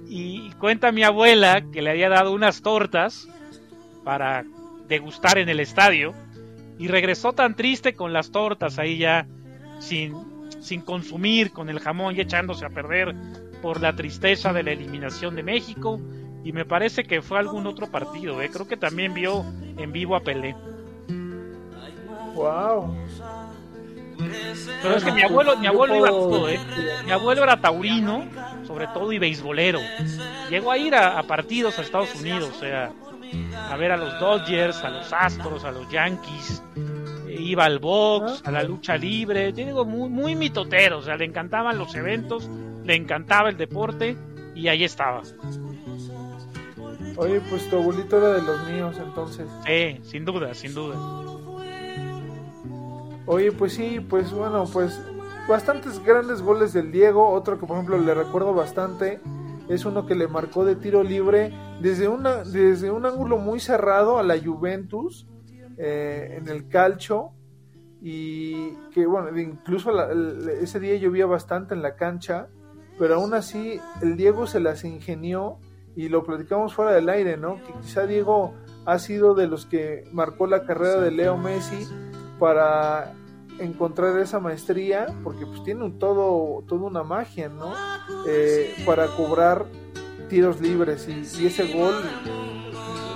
Y 0.07 0.51
cuenta 0.51 0.91
mi 0.91 1.03
abuela 1.03 1.63
que 1.71 1.81
le 1.81 1.89
había 1.89 2.09
dado 2.09 2.31
unas 2.31 2.61
tortas 2.61 3.27
para 4.03 4.45
degustar 4.87 5.37
en 5.37 5.49
el 5.49 5.59
estadio. 5.59 6.13
Y 6.77 6.87
regresó 6.87 7.33
tan 7.33 7.55
triste 7.55 7.93
con 7.93 8.13
las 8.13 8.31
tortas 8.31 8.79
ahí 8.79 8.99
ya 8.99 9.27
sin, 9.79 10.15
sin 10.59 10.81
consumir, 10.81 11.51
con 11.51 11.69
el 11.69 11.79
jamón 11.79 12.15
y 12.15 12.21
echándose 12.21 12.65
a 12.65 12.69
perder 12.69 13.15
por 13.61 13.81
la 13.81 13.95
tristeza 13.95 14.53
de 14.53 14.63
la 14.63 14.71
eliminación 14.71 15.35
de 15.35 15.43
México 15.43 15.99
y 16.43 16.51
me 16.53 16.65
parece 16.65 17.03
que 17.03 17.21
fue 17.21 17.39
algún 17.39 17.67
otro 17.67 17.87
partido, 17.87 18.41
¿eh? 18.41 18.49
creo 18.51 18.67
que 18.67 18.77
también 18.77 19.13
vio 19.13 19.45
en 19.77 19.91
vivo 19.91 20.15
a 20.15 20.21
Pelé. 20.21 20.55
Wow. 22.33 22.95
Pero 24.81 24.95
es 24.95 25.03
que 25.03 25.11
mi 25.11 25.23
abuelo, 25.23 25.57
mi 25.57 25.67
abuelo 25.67 25.95
iba 25.95 26.09
todo, 26.09 26.47
¿eh? 26.47 26.59
Mi 27.05 27.11
abuelo 27.11 27.43
era 27.43 27.59
taurino, 27.59 28.25
sobre 28.65 28.87
todo 28.87 29.11
y 29.11 29.19
beisbolero. 29.19 29.79
Llegó 30.49 30.71
a 30.71 30.77
ir 30.77 30.95
a, 30.95 31.21
partidos 31.23 31.79
a 31.79 31.81
Estados 31.81 32.13
Unidos, 32.15 32.51
o 32.55 32.59
sea, 32.59 32.91
a 33.69 33.77
ver 33.77 33.91
a 33.91 33.97
los 33.97 34.19
Dodgers, 34.19 34.83
a 34.83 34.89
los 34.89 35.11
Astros, 35.11 35.63
a 35.65 35.71
los 35.71 35.89
Yankees. 35.89 36.63
Iba 37.27 37.65
al 37.65 37.79
box, 37.79 38.43
a 38.45 38.51
la 38.51 38.63
lucha 38.63 38.95
libre. 38.95 39.51
Digo, 39.51 39.85
muy, 39.85 40.09
muy 40.09 40.35
mitotero, 40.35 40.99
o 40.99 41.01
sea, 41.01 41.17
le 41.17 41.25
encantaban 41.25 41.77
los 41.77 41.95
eventos 41.95 42.49
le 42.83 42.95
encantaba 42.95 43.49
el 43.49 43.57
deporte 43.57 44.17
y 44.55 44.67
ahí 44.67 44.83
estaba. 44.83 45.21
Oye, 47.17 47.41
pues 47.49 47.69
tu 47.69 47.77
abuelito 47.77 48.17
era 48.17 48.33
de 48.33 48.41
los 48.41 48.67
míos 48.67 48.97
entonces. 49.03 49.47
Sí, 49.65 49.99
sin 50.03 50.25
duda, 50.25 50.53
sin 50.53 50.73
duda. 50.73 50.95
Oye, 53.25 53.51
pues 53.51 53.73
sí, 53.73 53.99
pues 53.99 54.31
bueno, 54.31 54.65
pues 54.71 54.99
bastantes 55.47 56.03
grandes 56.03 56.41
goles 56.41 56.73
del 56.73 56.91
Diego. 56.91 57.29
Otro 57.29 57.59
que 57.59 57.65
por 57.65 57.77
ejemplo 57.77 57.97
le 57.97 58.13
recuerdo 58.13 58.53
bastante 58.53 59.19
es 59.69 59.85
uno 59.85 60.05
que 60.05 60.15
le 60.15 60.27
marcó 60.27 60.65
de 60.65 60.75
tiro 60.75 61.03
libre 61.03 61.53
desde, 61.81 62.07
una, 62.07 62.43
desde 62.43 62.91
un 62.91 63.05
ángulo 63.05 63.37
muy 63.37 63.59
cerrado 63.59 64.17
a 64.17 64.23
la 64.23 64.37
Juventus 64.39 65.27
eh, 65.77 66.37
en 66.37 66.47
el 66.47 66.67
calcho. 66.67 67.31
Y 68.01 68.71
que 68.93 69.05
bueno, 69.05 69.37
incluso 69.39 69.91
ese 70.59 70.79
día 70.79 70.95
llovía 70.95 71.27
bastante 71.27 71.75
en 71.75 71.83
la 71.83 71.95
cancha 71.95 72.47
pero 73.01 73.15
aún 73.15 73.33
así 73.33 73.79
el 74.03 74.15
Diego 74.15 74.45
se 74.45 74.59
las 74.59 74.83
ingenió 74.83 75.57
y 75.95 76.09
lo 76.09 76.23
platicamos 76.23 76.73
fuera 76.73 76.91
del 76.91 77.09
aire, 77.09 77.37
¿no? 77.37 77.55
Que 77.55 77.73
quizá 77.81 78.05
Diego 78.05 78.53
ha 78.85 78.99
sido 78.99 79.35
de 79.35 79.47
los 79.47 79.65
que 79.65 80.05
marcó 80.11 80.47
la 80.47 80.63
carrera 80.65 80.99
de 81.01 81.11
Leo 81.11 81.37
Messi, 81.37 81.87
para 82.41 83.13
encontrar 83.59 84.17
esa 84.17 84.39
maestría, 84.39 85.05
porque 85.23 85.45
pues 85.45 85.63
tiene 85.63 85.83
un 85.83 85.99
todo, 85.99 86.63
toda 86.67 86.87
una 86.87 87.03
magia, 87.03 87.49
¿no? 87.49 87.71
Eh, 88.27 88.73
para 88.83 89.05
cobrar 89.15 89.67
tiros 90.27 90.59
libres 90.59 91.07
y, 91.07 91.45
ese 91.45 91.71
gol 91.71 91.93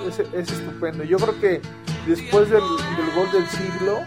es, 0.07 0.19
es, 0.19 0.51
estupendo. 0.51 1.03
Yo 1.03 1.17
creo 1.17 1.39
que 1.39 1.61
después 2.05 2.51
del, 2.51 2.61
gol 2.61 3.31
del 3.31 3.47
siglo, 3.47 3.97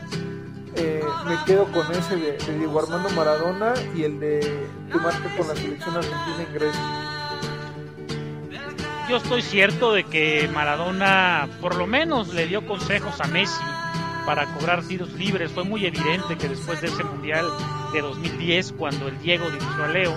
eh, 0.77 1.03
me 1.27 1.37
quedo 1.45 1.65
con 1.73 1.91
ese 1.91 2.15
de, 2.15 2.39
Diego 2.57 2.79
Armando 2.79 3.11
Maradona 3.11 3.75
y 3.97 4.05
el 4.05 4.21
de 4.21 4.39
que 4.93 4.99
marca 4.99 5.35
con 5.37 5.49
la 5.49 5.57
selección 5.57 5.97
argentina 5.97 6.45
en 6.47 6.55
Grecia. 6.55 7.08
Yo 9.09 9.17
estoy 9.17 9.41
cierto 9.41 9.95
de 9.95 10.05
que 10.05 10.51
Maradona 10.53 11.49
por 11.63 11.77
lo 11.77 11.87
menos 11.87 12.35
le 12.35 12.47
dio 12.47 12.67
consejos 12.67 13.19
a 13.23 13.27
Messi 13.27 13.65
para 14.27 14.45
cobrar 14.53 14.83
tiros 14.83 15.15
libres. 15.15 15.51
Fue 15.51 15.65
muy 15.65 15.87
evidente 15.87 16.37
que 16.37 16.47
después 16.47 16.83
de 16.83 16.89
ese 16.89 17.05
Mundial 17.05 17.47
de 17.95 18.03
2010, 18.03 18.73
cuando 18.73 19.09
el 19.09 19.19
Diego 19.21 19.47
dirigió 19.51 19.85
a 19.85 19.89
Leo 19.89 20.15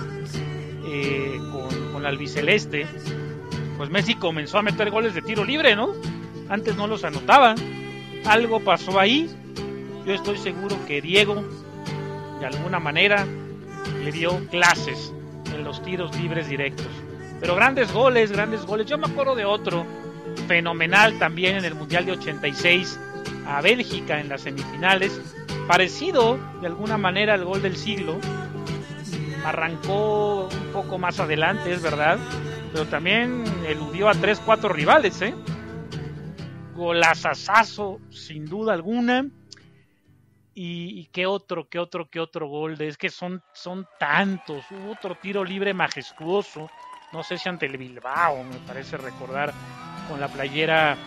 eh, 0.88 1.40
con, 1.54 1.94
con 1.94 2.04
la 2.04 2.10
albiceleste, 2.10 2.86
pues 3.78 3.90
Messi 3.90 4.16
comenzó 4.16 4.58
a 4.58 4.62
meter 4.62 4.92
goles 4.92 5.14
de 5.16 5.22
tiro 5.22 5.46
libre, 5.46 5.74
¿no? 5.74 5.94
Antes 6.50 6.76
no 6.76 6.86
los 6.86 7.06
anotaba. 7.06 7.56
Algo 8.26 8.60
pasó 8.60 9.00
ahí. 9.00 9.30
Yo 10.06 10.14
estoy 10.14 10.38
seguro 10.38 10.76
que 10.86 11.02
Diego, 11.02 11.46
de 12.42 12.46
alguna 12.46 12.82
manera, 12.82 13.26
le 14.04 14.12
dio 14.12 14.38
clases 14.50 15.14
en 15.56 15.64
los 15.64 15.82
tiros 15.82 16.14
libres 16.20 16.50
directos. 16.50 16.90
Pero 17.42 17.56
grandes 17.56 17.92
goles, 17.92 18.32
grandes 18.32 18.66
goles. 18.66 18.86
Yo 18.86 18.98
me 19.00 19.08
acuerdo 19.08 19.36
de 19.36 19.44
otro 19.44 19.86
fenomenal 20.48 21.18
también 21.18 21.58
en 21.58 21.66
el 21.66 21.74
Mundial 21.74 22.06
de 22.06 22.14
86 22.14 23.00
a 23.48 23.62
Bélgica 23.62 24.20
en 24.20 24.30
las 24.30 24.42
semifinales, 24.42 25.20
parecido 25.68 26.38
de 26.62 26.68
alguna 26.68 26.98
manera 26.98 27.34
al 27.34 27.44
gol 27.44 27.62
del 27.62 27.76
siglo. 27.76 28.18
Arrancó 29.44 30.48
un 30.50 30.72
poco 30.72 31.00
más 31.00 31.20
adelante, 31.20 31.74
es 31.74 31.82
verdad, 31.82 32.20
pero 32.72 32.86
también 32.86 33.44
eludió 33.68 34.08
a 34.08 34.14
3-4 34.14 34.72
rivales, 34.72 35.20
¿eh? 35.24 35.34
Golazazazo, 36.76 38.00
sin 38.12 38.46
duda 38.46 38.74
alguna. 38.74 39.26
Y, 40.54 41.06
qué 41.08 41.26
otro, 41.26 41.68
qué 41.70 41.80
otro, 41.80 42.10
qué 42.10 42.20
otro 42.20 42.48
gol. 42.48 42.80
Es 42.82 42.98
que 42.98 43.10
son, 43.10 43.42
son 43.54 43.88
tantos. 44.00 44.64
Hubo 44.70 44.92
otro 44.92 45.16
tiro 45.16 45.44
libre 45.44 45.74
majestuoso. 45.74 46.70
No 47.12 47.24
sé 47.24 47.38
si 47.38 47.50
ante 47.50 47.66
el 47.66 47.78
Bilbao, 47.78 48.44
me 48.44 48.58
parece 48.68 48.98
recordar, 48.98 49.54
con 50.08 50.20
la 50.20 50.28
playera 50.28 50.98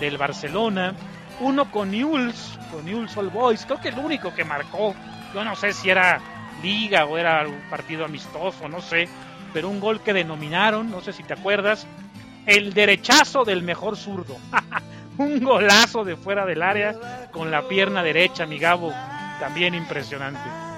del 0.00 0.18
Barcelona 0.18 0.94
uno 1.40 1.70
con 1.70 1.90
Newell's, 1.90 2.58
con 2.70 2.84
Newell's 2.84 3.16
All 3.16 3.30
Boys, 3.30 3.64
creo 3.66 3.80
que 3.80 3.88
el 3.88 3.98
único 3.98 4.34
que 4.34 4.44
marcó, 4.44 4.94
yo 5.34 5.44
no 5.44 5.56
sé 5.56 5.72
si 5.72 5.90
era 5.90 6.20
liga 6.62 7.04
o 7.06 7.18
era 7.18 7.46
un 7.46 7.60
partido 7.68 8.04
amistoso, 8.04 8.68
no 8.68 8.80
sé, 8.80 9.08
pero 9.52 9.68
un 9.68 9.80
gol 9.80 10.00
que 10.00 10.12
denominaron, 10.12 10.90
no 10.90 11.00
sé 11.00 11.12
si 11.12 11.22
te 11.22 11.34
acuerdas, 11.34 11.86
el 12.46 12.72
derechazo 12.72 13.44
del 13.44 13.62
mejor 13.62 13.96
zurdo. 13.96 14.36
un 15.18 15.40
golazo 15.40 16.04
de 16.04 16.16
fuera 16.16 16.46
del 16.46 16.62
área 16.62 17.28
con 17.32 17.50
la 17.50 17.68
pierna 17.68 18.02
derecha, 18.02 18.46
mi 18.46 18.58
Gabo, 18.58 18.92
también 19.40 19.74
impresionante. 19.74 20.71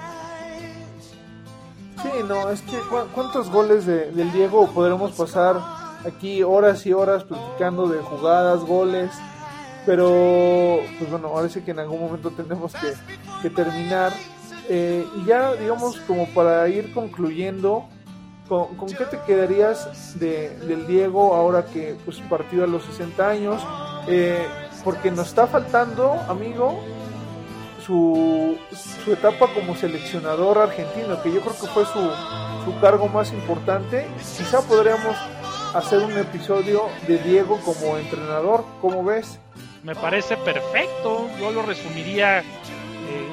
Sí, 2.01 2.09
no, 2.27 2.49
es 2.49 2.61
que 2.61 2.77
cuántos 3.13 3.49
goles 3.49 3.85
de, 3.85 4.11
del 4.11 4.31
Diego 4.31 4.69
podremos 4.71 5.11
pasar 5.13 5.59
aquí 6.05 6.43
horas 6.43 6.85
y 6.85 6.93
horas 6.93 7.23
platicando 7.23 7.87
de 7.87 7.99
jugadas, 7.99 8.61
goles 8.61 9.11
pero, 9.85 10.79
pues 10.97 11.11
bueno, 11.11 11.27
ahora 11.27 11.47
sí 11.47 11.61
que 11.61 11.71
en 11.71 11.79
algún 11.79 12.01
momento 12.01 12.31
tenemos 12.31 12.73
que, 12.73 13.49
terminar. 13.49 14.11
Eh, 14.67 15.05
y 15.15 15.25
ya, 15.25 15.53
digamos, 15.53 15.99
como 16.01 16.27
para 16.29 16.67
ir 16.67 16.91
concluyendo, 16.91 17.85
¿con, 18.47 18.75
qué 18.87 19.05
te 19.05 19.19
quedarías 19.27 20.19
de, 20.19 20.49
del 20.57 20.87
Diego 20.87 21.35
ahora 21.35 21.65
que 21.65 21.95
pues 22.03 22.19
partido 22.21 22.63
a 22.63 22.67
los 22.67 22.83
60 22.85 23.29
años? 23.29 23.61
Eh, 24.07 24.43
porque 24.83 25.11
nos 25.11 25.27
está 25.27 25.45
faltando, 25.45 26.13
amigo, 26.27 26.79
su, 27.85 28.57
su 29.03 29.13
etapa 29.13 29.47
como 29.53 29.75
seleccionador 29.75 30.57
argentino, 30.57 31.21
que 31.21 31.31
yo 31.31 31.41
creo 31.41 31.59
que 31.59 31.67
fue 31.67 31.85
su, 31.85 32.11
su 32.65 32.79
cargo 32.79 33.07
más 33.07 33.31
importante. 33.31 34.07
Quizá 34.37 34.61
podríamos 34.61 35.15
hacer 35.73 35.99
un 35.99 36.17
episodio 36.17 36.83
de 37.07 37.17
Diego 37.19 37.59
como 37.61 37.97
entrenador, 37.97 38.65
¿cómo 38.81 39.03
ves? 39.03 39.39
me 39.85 39.95
parece 39.95 40.35
perfecto. 40.35 41.29
Yo 41.39 41.51
lo 41.51 41.61
resumiría 41.61 42.39
eh, 42.39 42.43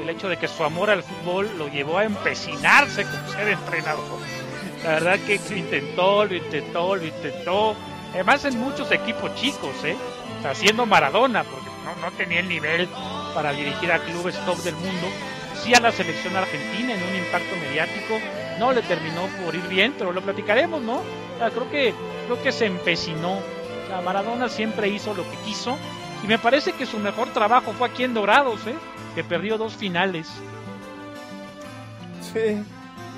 el 0.03 0.11
hecho 0.11 0.29
de 0.29 0.37
que 0.37 0.47
su 0.47 0.63
amor 0.63 0.91
al 0.91 1.03
fútbol 1.03 1.51
lo 1.57 1.69
llevó 1.69 1.99
a 1.99 2.05
empecinarse 2.05 3.05
con 3.05 3.29
ser 3.31 3.49
entrenador. 3.49 4.21
La 4.85 4.91
verdad 4.91 5.19
que 5.27 5.41
lo 5.49 5.57
intentó, 5.57 6.25
lo 6.27 6.35
intentó, 6.35 6.95
lo 6.95 7.05
intentó. 7.05 7.75
Además 8.13 8.45
en 8.45 8.61
muchos 8.61 8.93
equipos 8.93 9.35
chicos, 9.35 9.73
¿eh? 9.85 9.97
Haciendo 10.45 10.85
Maradona, 10.85 11.43
porque 11.45 11.71
no, 11.85 11.97
no 12.03 12.15
tenía 12.17 12.41
el 12.41 12.49
nivel 12.49 12.87
para 13.35 13.53
dirigir 13.53 13.91
a 13.93 13.99
clubes 13.99 14.37
top 14.45 14.59
del 14.59 14.75
mundo. 14.77 15.09
Sí 15.63 15.75
a 15.75 15.81
la 15.81 15.93
selección 15.93 16.37
argentina 16.37 16.95
en 16.95 17.03
un 17.03 17.17
impacto 17.17 17.57
mediático. 17.57 18.19
No 18.59 18.73
le 18.73 18.83
terminó 18.83 19.27
por 19.45 19.55
ir 19.55 19.67
bien, 19.69 19.95
pero 19.97 20.13
lo 20.13 20.21
platicaremos, 20.23 20.83
¿no? 20.83 21.01
creo 21.51 21.69
que 21.71 21.95
creo 22.27 22.43
que 22.43 22.53
se 22.53 22.67
empecinó. 22.67 23.39
Maradona 24.05 24.49
siempre 24.49 24.89
hizo 24.89 25.13
lo 25.13 25.23
que 25.29 25.37
quiso 25.45 25.77
y 26.23 26.27
me 26.27 26.39
parece 26.39 26.73
que 26.73 26.87
su 26.87 26.99
mejor 26.99 27.29
trabajo 27.29 27.73
fue 27.73 27.89
aquí 27.89 28.05
en 28.05 28.15
Dorados, 28.15 28.67
¿eh? 28.67 28.75
que 29.15 29.25
perdió 29.25 29.59
dos 29.59 29.75
finales. 29.75 30.29
Sí, 32.21 32.63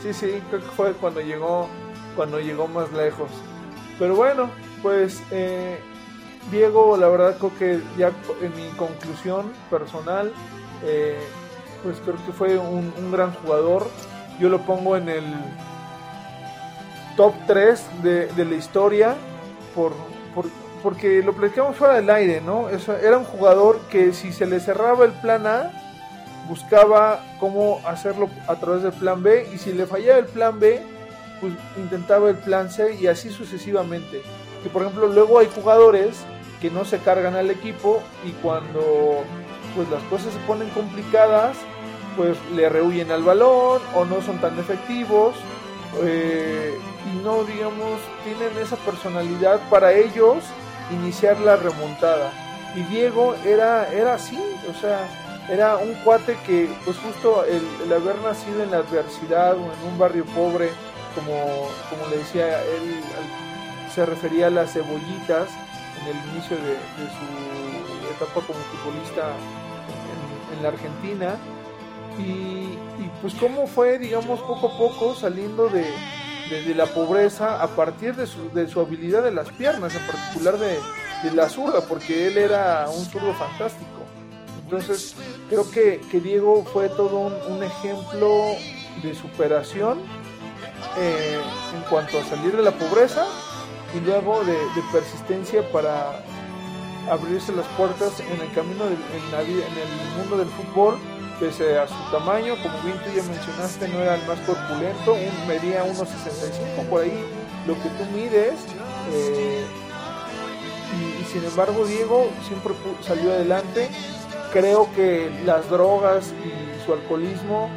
sí, 0.03 0.14
sí, 0.14 0.42
creo 0.48 0.61
que 0.61 0.70
fue 0.70 0.92
cuando 0.94 1.20
llegó, 1.20 1.68
cuando 2.16 2.40
llegó 2.40 2.66
más 2.66 2.90
lejos. 2.92 3.31
Pero 3.98 4.16
bueno, 4.16 4.50
pues 4.83 5.22
eh, 5.31 5.79
Diego, 6.51 6.97
la 6.97 7.09
verdad 7.09 7.37
creo 7.39 7.53
que 7.59 7.81
ya 7.99 8.13
en 8.41 8.55
mi 8.57 8.69
conclusión 8.77 9.53
personal, 9.71 10.33
eh, 10.85 11.19
pues 11.83 12.01
creo 12.01 12.17
que 12.27 12.33
fue 12.33 12.59
un, 12.59 12.93
gran 13.11 13.33
jugador. 13.35 13.87
Yo 14.39 14.49
lo 14.49 14.61
pongo 14.61 14.97
en 14.97 15.09
el 15.09 15.25
top 17.17 17.35
3 17.47 18.03
de, 18.03 18.27
de 18.27 18.45
la 18.45 18.55
historia 18.55 19.15
por, 19.75 19.93
por 20.35 20.47
porque 20.85 21.23
lo 21.23 21.33
platicamos 21.33 21.77
fuera 21.77 21.95
del 21.95 22.11
aire, 22.11 22.43
¿no? 22.43 22.69
era 22.69 23.17
un 23.17 23.25
jugador 23.25 23.81
que 23.91 24.13
si 24.13 24.35
se 24.35 24.45
le 24.45 24.61
cerraba 24.61 25.07
el 25.07 25.13
plan 25.13 25.47
A, 25.47 25.71
buscaba 26.47 27.25
cómo 27.41 27.81
hacerlo 27.87 28.29
a 28.47 28.57
través 28.57 28.83
del 28.83 28.93
plan 28.93 29.23
B, 29.23 29.49
y 29.53 29.57
si 29.57 29.73
le 29.73 29.87
fallaba 29.87 30.19
el 30.19 30.27
plan 30.27 30.61
B, 30.61 30.83
pues 31.41 31.55
intentaba 31.79 32.29
el 32.29 32.37
plan 32.37 32.71
C 32.71 32.97
y 33.01 33.07
así 33.07 33.31
sucesivamente. 33.31 34.21
Que 34.63 34.69
por 34.69 34.83
ejemplo 34.83 35.07
luego 35.07 35.39
hay 35.39 35.49
jugadores 35.55 36.23
que 36.64 36.70
no 36.70 36.87
se 36.87 36.98
cargan 36.98 37.35
al 37.35 37.50
equipo 37.50 38.03
y 38.24 38.31
cuando 38.40 39.22
pues 39.77 39.87
las 39.90 40.03
cosas 40.05 40.33
se 40.33 40.38
ponen 40.46 40.70
complicadas, 40.70 41.59
pues 42.16 42.38
le 42.57 42.70
rehuyen 42.70 43.11
al 43.11 43.22
balón 43.22 43.83
o 43.94 44.07
no 44.07 44.22
son 44.22 44.38
tan 44.38 44.59
efectivos 44.59 45.35
eh, 46.03 46.74
y 47.12 47.22
no 47.22 47.44
digamos 47.44 48.00
tienen 48.24 48.57
esa 48.62 48.77
personalidad 48.77 49.61
para 49.68 49.92
ellos 49.92 50.42
iniciar 50.90 51.38
la 51.40 51.57
remontada. 51.57 52.33
Y 52.74 52.81
Diego 52.85 53.35
era, 53.44 53.92
era 53.92 54.14
así, 54.14 54.40
o 54.70 54.81
sea, 54.81 55.07
era 55.50 55.77
un 55.77 55.92
cuate 55.96 56.35
que, 56.46 56.70
pues 56.87 56.96
justo 56.96 57.44
el, 57.44 57.92
haber 57.92 58.16
nacido 58.22 58.62
en 58.62 58.70
la 58.70 58.79
adversidad 58.79 59.53
o 59.53 59.64
en 59.64 59.92
un 59.92 59.98
barrio 59.98 60.24
pobre, 60.35 60.70
como, 61.14 61.68
como 61.90 62.09
le 62.09 62.16
decía 62.16 62.62
él, 62.62 63.03
se 63.94 64.07
refería 64.07 64.46
a 64.46 64.50
las 64.50 64.72
cebollitas 64.72 65.50
en 66.05 66.17
el 66.17 66.25
inicio 66.33 66.57
de, 66.57 66.77
su 67.17 68.14
etapa 68.14 68.47
como 68.47 68.59
futbolista 68.59 69.33
en, 70.57 70.62
la 70.62 70.69
Argentina. 70.69 71.37
Y, 72.19 72.79
y, 73.03 73.11
pues 73.21 73.35
cómo 73.35 73.67
fue, 73.67 73.99
digamos, 73.99 74.40
poco 74.40 74.69
a 74.69 74.79
poco 74.79 75.14
saliendo 75.14 75.69
de, 75.69 75.85
la 76.75 76.87
pobreza 76.87 77.62
a 77.62 77.69
partir 77.69 78.14
de 78.14 78.27
su, 78.27 78.51
de 78.51 78.69
su 78.69 78.81
habilidad 78.81 79.25
de 79.25 79.33
las 79.33 79.51
piernas, 79.51 79.95
en 79.95 80.07
particular 80.07 80.59
de, 80.59 80.79
la 81.33 81.49
zurda, 81.49 81.81
porque 81.81 82.29
él 82.29 82.37
era 82.37 82.87
un 82.88 83.05
zurdo 83.07 83.33
fantástico. 83.35 84.05
Entonces, 84.62 85.14
creo 85.49 85.71
que, 85.71 86.01
Diego 86.21 86.64
fue 86.64 86.88
todo 86.90 87.19
un, 87.49 87.62
ejemplo 87.62 88.55
de 89.03 89.14
superación 89.14 90.01
eh, 90.99 91.38
en 91.75 91.83
cuanto 91.90 92.19
a 92.19 92.25
salir 92.25 92.55
de 92.55 92.62
la 92.62 92.73
pobreza 92.73 93.27
y 93.95 94.01
luego 94.01 94.45
de, 94.45 94.57
persistencia 94.93 95.63
para 95.71 96.21
abrirse 97.11 97.53
las 97.53 97.67
puertas 97.77 98.21
en 98.21 98.41
el 98.41 98.53
camino 98.53 98.85
en, 98.87 98.93
en 98.93 99.79
el 99.79 100.19
mundo 100.19 100.39
del 100.39 100.49
fútbol 100.49 100.99
pese 101.39 101.79
a 101.79 101.87
su 101.87 101.95
tamaño, 102.11 102.55
como 102.63 102.81
bien 102.83 102.97
tú 102.99 103.11
ya 103.15 103.23
mencionaste, 103.23 103.89
no 103.89 104.01
era 104.01 104.17
el 104.17 104.27
más 104.27 104.39
corpulento, 104.41 105.15
un, 105.15 105.49
medía 105.49 105.85
1,65 105.85 106.89
por 106.89 107.03
ahí, 107.03 107.25
lo 107.67 107.75
que 107.75 107.89
tú 107.91 108.05
mides. 108.15 108.55
Eh, 109.13 109.65
y, 111.21 111.25
sin 111.25 111.45
embargo, 111.45 111.85
Diego 111.85 112.29
siempre 112.47 112.75
salió 113.03 113.33
adelante. 113.33 113.89
creo 114.53 114.89
que 114.95 115.31
las 115.45 115.69
drogas 115.69 116.33
y 116.45 116.85
su 116.85 116.93
alcoholismo 116.93 117.69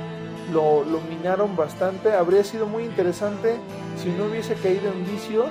lo, 0.54 0.84
lo 0.84 1.02
minaron 1.02 1.56
bastante. 1.56 2.14
Habría 2.14 2.44
sido 2.44 2.68
muy 2.68 2.84
interesante 2.84 3.56
si 4.02 4.10
no 4.10 4.26
hubiese 4.26 4.54
caído 4.56 4.92
en 4.92 5.06
vicios, 5.08 5.50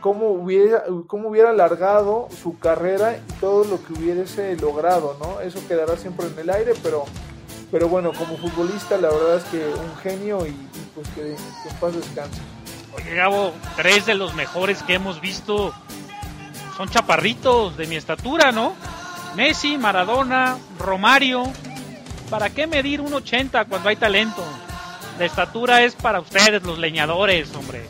cómo 0.00 0.28
hubiera, 0.28 0.84
cómo 1.06 1.28
hubiera 1.28 1.50
alargado 1.50 2.28
su 2.42 2.58
carrera 2.58 3.16
y 3.16 3.32
todo 3.40 3.64
lo 3.64 3.82
que 3.82 3.92
hubiese 3.92 4.56
logrado, 4.56 5.16
¿no? 5.20 5.40
Eso 5.40 5.60
quedará 5.68 5.96
siempre 5.96 6.26
en 6.26 6.38
el 6.38 6.50
aire, 6.50 6.72
pero, 6.82 7.04
pero 7.70 7.88
bueno, 7.88 8.12
como 8.12 8.36
futbolista 8.36 8.96
la 8.96 9.10
verdad 9.10 9.36
es 9.36 9.44
que 9.44 9.58
un 9.58 9.96
genio 10.02 10.46
y, 10.46 10.56
pues 10.94 11.08
que, 11.08 11.22
que 11.22 11.68
en 11.68 11.76
paz 11.80 11.94
descanse. 11.94 12.40
Oye, 12.96 13.14
Gabo, 13.14 13.52
tres 13.76 14.06
de 14.06 14.14
los 14.14 14.34
mejores 14.34 14.82
que 14.82 14.94
hemos 14.94 15.20
visto 15.20 15.72
son 16.76 16.88
chaparritos 16.88 17.76
de 17.76 17.86
mi 17.86 17.96
estatura, 17.96 18.52
¿no? 18.52 18.74
Messi, 19.36 19.78
Maradona, 19.78 20.58
Romario. 20.78 21.44
¿Para 22.30 22.50
qué 22.50 22.66
medir 22.66 23.00
un 23.00 23.12
80 23.12 23.64
cuando 23.66 23.88
hay 23.88 23.96
talento? 23.96 24.44
La 25.18 25.24
estatura 25.24 25.82
es 25.82 25.94
para 25.94 26.20
ustedes, 26.20 26.62
los 26.62 26.78
leñadores, 26.78 27.54
hombre. 27.54 27.86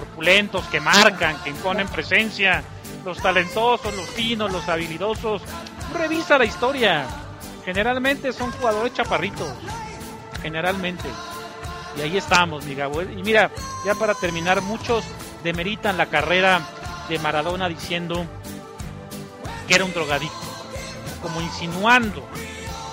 Corpulentos 0.00 0.64
que 0.68 0.80
marcan, 0.80 1.42
que 1.42 1.50
imponen 1.50 1.86
presencia. 1.86 2.62
Los 3.04 3.18
talentosos, 3.18 3.94
los 3.94 4.08
finos, 4.08 4.50
los 4.50 4.66
habilidosos. 4.66 5.42
Revisa 5.92 6.38
la 6.38 6.46
historia. 6.46 7.04
Generalmente 7.66 8.32
son 8.32 8.50
jugadores 8.52 8.94
chaparritos. 8.94 9.46
Generalmente. 10.40 11.04
Y 11.98 12.00
ahí 12.00 12.16
estamos, 12.16 12.64
mi 12.64 12.74
Gabo. 12.74 13.02
Y 13.02 13.22
mira, 13.22 13.50
ya 13.84 13.94
para 13.94 14.14
terminar, 14.14 14.62
muchos 14.62 15.04
demeritan 15.44 15.98
la 15.98 16.06
carrera 16.06 16.62
de 17.10 17.18
Maradona 17.18 17.68
diciendo 17.68 18.24
que 19.68 19.74
era 19.74 19.84
un 19.84 19.92
drogadicto, 19.92 20.34
como 21.20 21.42
insinuando 21.42 22.26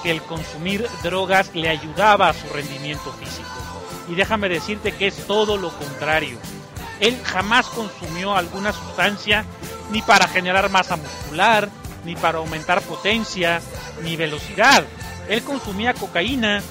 que 0.04 0.12
el 0.12 0.22
consumir 0.24 0.86
drogas 1.04 1.56
le 1.56 1.70
ayudaba 1.70 2.28
a 2.28 2.34
su 2.34 2.48
rendimiento 2.50 3.14
físico. 3.14 3.48
Y 4.10 4.16
déjame 4.16 4.50
decirte 4.50 4.92
que 4.92 5.08
es 5.08 5.26
todo 5.26 5.56
lo 5.56 5.70
contrario. 5.70 6.38
Él 7.00 7.20
jamás 7.24 7.68
consumió 7.68 8.36
alguna 8.36 8.74
sustancia 8.74 9.46
ni 9.92 10.02
para 10.02 10.28
generar 10.28 10.70
masa 10.70 10.96
muscular, 10.96 11.70
ni 12.04 12.16
para 12.16 12.40
aumentar 12.40 12.82
potencia, 12.82 13.62
ni 14.02 14.16
velocidad. 14.16 14.84
Él 15.30 15.44
consumía 15.44 15.94
cocaína, 15.94 16.62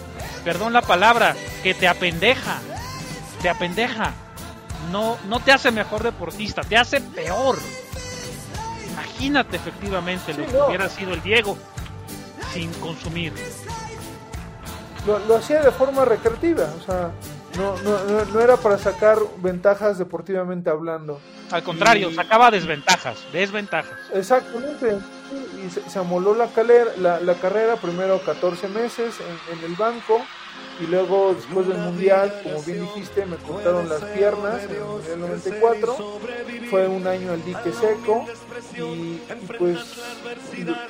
perdón 0.45 0.73
la 0.73 0.83
palabra, 0.83 1.37
que 1.63 1.75
te 1.75 1.89
apendeja, 1.89 2.59
te 3.43 3.49
apendeja. 3.49 4.13
No, 4.91 5.19
no 5.29 5.41
te 5.41 5.53
hace 5.53 5.71
mejor 5.71 6.03
deportista, 6.03 6.63
te 6.63 6.77
hace 6.77 7.01
peor. 7.01 7.59
Imagínate 8.91 9.57
efectivamente 9.57 10.33
lo 10.33 10.47
que 10.47 10.53
no. 10.53 10.67
hubiera 10.67 10.89
sido 10.89 11.13
el 11.13 11.23
Diego 11.23 11.59
sin 12.53 12.73
consumir. 12.75 13.33
Lo, 15.07 15.19
lo 15.21 15.37
hacía 15.37 15.61
de 15.61 15.71
forma 15.71 16.05
recreativa, 16.05 16.73
o 16.81 16.85
sea, 16.85 17.11
no, 17.57 17.77
no, 17.83 18.05
no, 18.05 18.25
no 18.25 18.41
era 18.41 18.57
para 18.57 18.79
sacar 18.79 19.19
ventajas 19.39 19.99
deportivamente 19.99 20.71
hablando. 20.71 21.21
Al 21.51 21.63
contrario, 21.63 22.11
Y- 22.11 22.15
sacaba 22.15 22.51
desventajas, 22.51 23.19
desventajas. 23.33 23.99
Exactamente. 24.13 24.99
Y 25.65 25.71
se, 25.71 25.89
se 25.89 25.99
amoló 25.99 26.35
la, 26.35 26.47
calera- 26.49 26.93
la, 26.99 27.21
la 27.21 27.35
carrera, 27.35 27.77
primero 27.77 28.21
14 28.21 28.69
meses 28.69 29.15
en, 29.21 29.59
en 29.59 29.65
el 29.65 29.75
banco 29.77 30.21
y 30.81 30.87
luego 30.87 31.35
después 31.35 31.67
del 31.69 31.79
Mundial, 31.79 32.33
como 32.43 32.63
bien 32.63 32.81
dijiste, 32.83 33.25
me 33.27 33.37
cortaron 33.37 33.89
las 33.89 34.03
piernas 34.05 34.63
en 34.65 34.71
el 34.77 34.81
Mundial 34.83 35.21
94. 35.21 35.97
Fue 36.71 36.87
un 36.89 37.07
año 37.07 37.33
al 37.33 37.45
dique 37.45 37.73
seco 37.73 38.25
y, 38.77 38.81
y 38.81 39.23
pues 39.59 39.79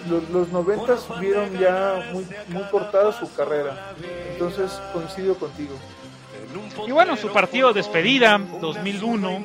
lo- 0.09 0.21
lo- 0.21 0.39
los 0.41 0.49
90 0.49 0.95
vieron 1.21 1.53
ya 1.59 2.11
muy, 2.13 2.27
muy 2.49 2.63
cortada 2.71 3.13
su 3.13 3.33
carrera. 3.35 3.93
Entonces 4.33 4.73
coincido 4.93 5.35
contigo. 5.37 5.75
Y 6.87 6.93
bueno, 6.93 7.17
su 7.17 7.33
partido 7.33 7.69
de 7.69 7.75
despedida, 7.75 8.39
2001, 8.61 9.43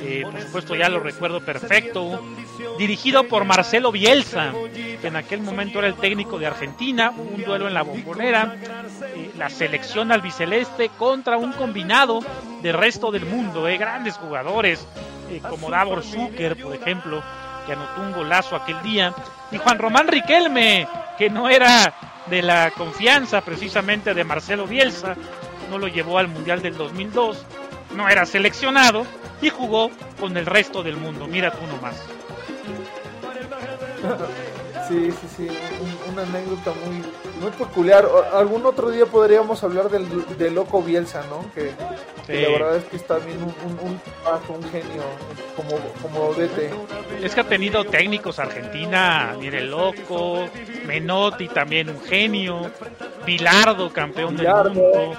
eh, 0.00 0.22
por 0.30 0.40
supuesto 0.40 0.74
ya 0.74 0.88
lo 0.88 1.00
recuerdo 1.00 1.44
perfecto, 1.44 2.22
dirigido 2.78 3.24
por 3.24 3.44
Marcelo 3.44 3.90
Bielsa, 3.90 4.52
que 4.72 5.06
en 5.06 5.16
aquel 5.16 5.40
momento 5.40 5.78
era 5.78 5.88
el 5.88 5.94
técnico 5.94 6.38
de 6.38 6.46
Argentina, 6.46 7.10
un 7.10 7.42
duelo 7.42 7.68
en 7.68 7.74
la 7.74 7.82
bombonera, 7.82 8.56
eh, 9.14 9.32
la 9.36 9.48
selección 9.50 10.12
albiceleste 10.12 10.90
contra 10.90 11.36
un 11.36 11.52
combinado 11.52 12.20
del 12.62 12.74
resto 12.74 13.10
del 13.10 13.26
mundo, 13.26 13.68
eh, 13.68 13.76
grandes 13.76 14.16
jugadores, 14.16 14.86
como 15.48 15.70
Davor 15.70 16.02
Zucker, 16.02 16.60
por 16.62 16.74
ejemplo, 16.74 17.22
que 17.66 17.72
anotó 17.72 18.02
un 18.02 18.12
golazo 18.12 18.56
aquel 18.56 18.80
día, 18.82 19.14
y 19.50 19.58
Juan 19.58 19.78
Román 19.78 20.08
Riquelme, 20.08 20.86
que 21.18 21.30
no 21.30 21.48
era 21.48 21.94
de 22.26 22.42
la 22.42 22.70
confianza 22.70 23.40
precisamente 23.40 24.14
de 24.14 24.24
Marcelo 24.24 24.66
Bielsa, 24.66 25.16
no 25.70 25.78
lo 25.78 25.88
llevó 25.88 26.18
al 26.18 26.28
Mundial 26.28 26.62
del 26.62 26.76
2002, 26.76 27.44
no 27.96 28.08
era 28.08 28.26
seleccionado 28.26 29.06
y 29.42 29.50
jugó 29.50 29.90
con 30.20 30.36
el 30.36 30.46
resto 30.46 30.82
del 30.82 30.96
mundo. 30.96 31.26
Mira 31.26 31.50
tú 31.52 31.66
nomás. 31.66 31.96
Sí, 34.88 35.10
sí, 35.12 35.26
sí, 35.34 35.48
un- 35.80 36.12
una 36.12 36.22
anécdota 36.24 36.72
muy, 36.84 36.96
muy 37.40 37.50
peculiar. 37.56 38.06
Algún 38.34 38.66
otro 38.66 38.90
día 38.90 39.06
podríamos 39.06 39.64
hablar 39.64 39.88
del, 39.88 40.06
del 40.36 40.54
loco 40.54 40.82
Bielsa, 40.82 41.22
¿no? 41.30 41.50
Que, 41.54 41.72
la 42.28 42.48
verdad 42.50 42.76
es 42.76 42.84
que 42.84 42.96
es 42.96 43.06
también 43.06 43.38
un, 43.38 43.54
un, 43.80 44.00
un, 44.54 44.70
genio 44.70 45.02
como, 45.56 45.78
como 46.02 46.34
DT. 46.34 46.70
Es 47.24 47.34
que 47.34 47.40
ha 47.40 47.44
tenido 47.48 47.84
técnicos 47.86 48.38
Argentina, 48.38 49.34
mire 49.40 49.62
loco, 49.62 50.44
Menotti 50.84 51.48
también 51.48 51.88
un 51.88 52.02
genio, 52.02 52.70
Bilardo 53.24 53.90
campeón 53.90 54.36
Bilardo. 54.36 54.68
del 54.68 54.74
mundo. 54.82 55.18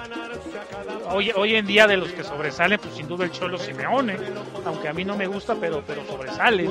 Hoy, 1.08 1.30
hoy 1.34 1.54
en 1.54 1.66
día 1.66 1.86
de 1.86 1.96
los 1.96 2.10
que 2.10 2.24
sobresalen, 2.24 2.78
pues 2.80 2.94
sin 2.94 3.06
duda 3.06 3.24
el 3.24 3.30
Cholo 3.30 3.58
Simeone, 3.58 4.16
aunque 4.64 4.88
a 4.88 4.92
mí 4.92 5.04
no 5.04 5.16
me 5.16 5.26
gusta, 5.26 5.54
pero, 5.54 5.82
pero 5.86 6.04
sobresale. 6.04 6.68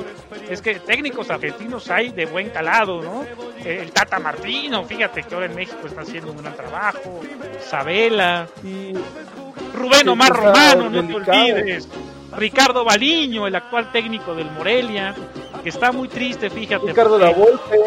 Es 0.48 0.60
que 0.60 0.76
técnicos 0.76 1.30
argentinos 1.30 1.90
hay 1.90 2.10
de 2.10 2.26
buen 2.26 2.50
calado, 2.50 3.00
¿no? 3.02 3.24
Eh, 3.64 3.80
El 3.82 3.92
Tata 3.92 4.18
Martino, 4.18 4.84
fíjate 4.84 5.22
que 5.22 5.34
ahora 5.34 5.46
en 5.46 5.54
México 5.54 5.86
está 5.86 6.02
haciendo 6.02 6.32
un 6.32 6.38
gran 6.38 6.54
trabajo, 6.54 7.20
Sabela, 7.60 8.46
Y 8.62 8.92
Rubén 9.74 10.08
Omar 10.08 10.32
Romano, 10.32 10.90
no 10.90 11.06
te 11.06 11.14
olvides. 11.14 11.88
Ricardo 12.36 12.84
Baliño, 12.84 13.46
el 13.46 13.54
actual 13.54 13.90
técnico 13.92 14.34
del 14.34 14.50
Morelia, 14.50 15.14
que 15.62 15.68
está 15.70 15.92
muy 15.92 16.08
triste, 16.08 16.50
fíjate. 16.50 16.86
Ricardo 16.88 17.18
La 17.18 17.30
Volpe, 17.30 17.78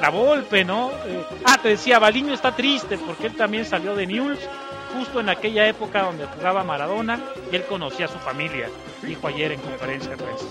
La 0.00 0.10
Volpe, 0.10 0.64
¿no? 0.64 0.90
Eh, 1.06 1.22
ah, 1.44 1.58
te 1.60 1.70
decía, 1.70 1.98
Baliño 1.98 2.32
está 2.32 2.54
triste 2.54 2.98
porque 2.98 3.26
él 3.26 3.36
también 3.36 3.64
salió 3.64 3.96
de 3.96 4.06
News 4.06 4.38
justo 4.94 5.20
en 5.20 5.28
aquella 5.28 5.66
época 5.66 6.02
donde 6.02 6.26
jugaba 6.26 6.64
Maradona 6.64 7.20
y 7.50 7.56
él 7.56 7.64
conocía 7.64 8.06
a 8.06 8.08
su 8.08 8.18
familia, 8.18 8.68
dijo 9.02 9.26
ayer 9.26 9.52
en 9.52 9.60
conferencia 9.60 10.10
de 10.10 10.16
prensa. 10.16 10.44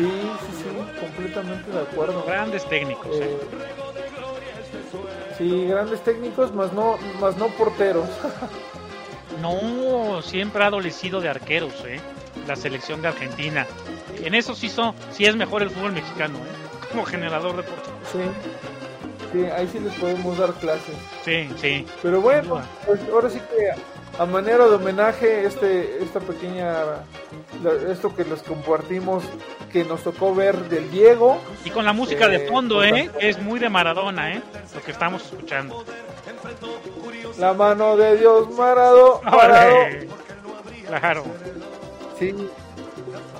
sí, 0.00 0.30
sí, 0.40 0.62
sí, 0.62 1.00
completamente 1.00 1.70
de 1.70 1.80
acuerdo. 1.80 2.24
Grandes 2.24 2.64
técnicos. 2.68 3.16
¿eh? 3.16 3.24
Eh, 3.24 3.38
sí, 5.36 5.66
grandes 5.66 6.00
técnicos, 6.02 6.54
más 6.54 6.72
no, 6.72 6.96
más 7.20 7.36
no 7.36 7.48
porteros. 7.48 8.08
No, 9.40 10.20
siempre 10.20 10.62
ha 10.64 10.66
adolecido 10.66 11.22
de 11.22 11.30
arqueros, 11.30 11.72
¿eh? 11.86 11.98
La 12.46 12.56
selección 12.56 13.00
de 13.00 13.08
Argentina. 13.08 13.66
En 14.22 14.34
eso 14.34 14.54
sí, 14.54 14.68
son, 14.68 14.94
sí 15.12 15.24
es 15.24 15.34
mejor 15.34 15.62
el 15.62 15.70
fútbol 15.70 15.92
mexicano, 15.92 16.36
¿eh? 16.36 16.88
Como 16.90 17.06
generador 17.06 17.56
deportivo. 17.56 17.96
Sí, 18.12 18.18
sí, 19.32 19.44
ahí 19.44 19.68
sí 19.70 19.78
les 19.80 19.92
podemos 19.94 20.38
dar 20.38 20.52
clases. 20.54 20.94
Sí, 21.24 21.48
sí. 21.60 21.86
Pero 22.02 22.20
bueno, 22.20 22.60
pues 22.86 23.00
ahora 23.12 23.30
sí 23.30 23.38
que 23.38 23.70
a 24.20 24.26
manera 24.26 24.66
de 24.66 24.74
homenaje 24.74 25.44
este 25.46 26.02
esta 26.02 26.20
pequeña 26.20 26.74
esto 27.88 28.14
que 28.14 28.24
les 28.24 28.42
compartimos 28.42 29.24
que 29.72 29.84
nos 29.84 30.02
tocó 30.02 30.34
ver 30.34 30.56
del 30.68 30.90
Diego, 30.90 31.38
Y 31.64 31.70
con 31.70 31.84
la 31.84 31.92
música 31.92 32.26
de 32.28 32.44
Eh, 32.44 32.48
fondo, 32.48 32.82
¿eh? 32.82 33.10
Es 33.20 33.40
muy 33.40 33.60
de 33.60 33.68
Maradona, 33.68 34.34
¿eh? 34.34 34.42
Lo 34.74 34.82
que 34.82 34.90
estamos 34.90 35.24
escuchando. 35.24 35.84
la 37.38 37.52
mano 37.54 37.96
de 37.96 38.16
Dios 38.16 38.50
Marado, 38.50 39.20
Marado. 39.24 39.76
Claro. 40.86 41.24
Sí. 42.18 42.34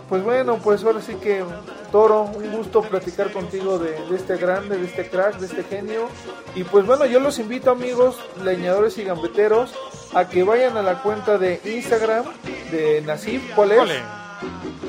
Pues 0.08 0.22
bueno, 0.22 0.56
pues 0.62 0.82
ahora 0.84 1.00
sí 1.00 1.14
que 1.14 1.42
Toro, 1.90 2.22
un 2.22 2.50
gusto 2.52 2.82
platicar 2.82 3.32
contigo 3.32 3.78
de, 3.78 3.92
de 4.08 4.16
este 4.16 4.36
grande, 4.36 4.78
de 4.78 4.86
este 4.86 5.08
crack, 5.08 5.38
de 5.38 5.46
este 5.46 5.64
genio. 5.64 6.08
Y 6.54 6.64
pues 6.64 6.86
bueno, 6.86 7.06
yo 7.06 7.20
los 7.20 7.38
invito 7.38 7.70
amigos, 7.70 8.16
leñadores 8.42 8.98
y 8.98 9.04
gambeteros, 9.04 9.74
a 10.14 10.28
que 10.28 10.42
vayan 10.42 10.76
a 10.76 10.82
la 10.82 11.02
cuenta 11.02 11.38
de 11.38 11.60
Instagram 11.64 12.24
de 12.70 13.02
Nasif, 13.02 13.54
¿cuál 13.54 13.72
es? 13.72 13.80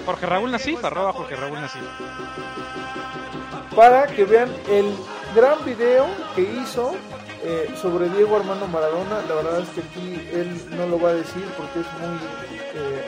Jorge 0.06 0.26
Raúl 0.26 0.52
Nasif, 0.52 0.84
arroba 0.84 1.14
Jorge 1.14 1.36
Raúl 1.36 1.62
Nasif. 1.62 1.82
para 3.76 4.08
que 4.08 4.26
vean 4.26 4.50
el 4.70 4.86
gran 5.36 5.64
video 5.64 6.06
que 6.36 6.42
hizo 6.42 6.94
eh, 7.44 7.74
sobre 7.82 8.10
Diego 8.10 8.36
Armando 8.36 8.68
Maradona. 8.68 9.22
La 9.28 9.36
verdad 9.36 9.60
es 9.60 9.70
que 9.70 9.82
aquí 9.82 10.30
él 10.34 10.62
no 10.72 10.88
lo 10.88 11.00
va 11.00 11.10
a 11.10 11.14
decir 11.14 11.44
porque 11.58 11.80
es 11.80 11.88
muy, 12.00 12.18
eh, 12.76 13.06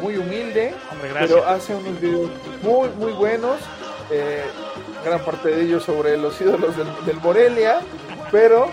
muy 0.00 0.16
humilde, 0.16 0.74
Hombre, 0.92 1.10
pero 1.18 1.46
hace 1.46 1.74
unos 1.74 2.00
videos 2.00 2.30
muy, 2.62 2.88
muy 2.98 3.12
buenos. 3.12 3.56
eh, 4.10 4.42
gran 5.04 5.20
parte 5.24 5.48
de 5.50 5.62
ellos 5.62 5.82
sobre 5.84 6.16
los 6.16 6.40
ídolos 6.40 6.76
del, 6.76 6.86
del 7.06 7.16
Morelia, 7.16 7.80
pero 8.30 8.68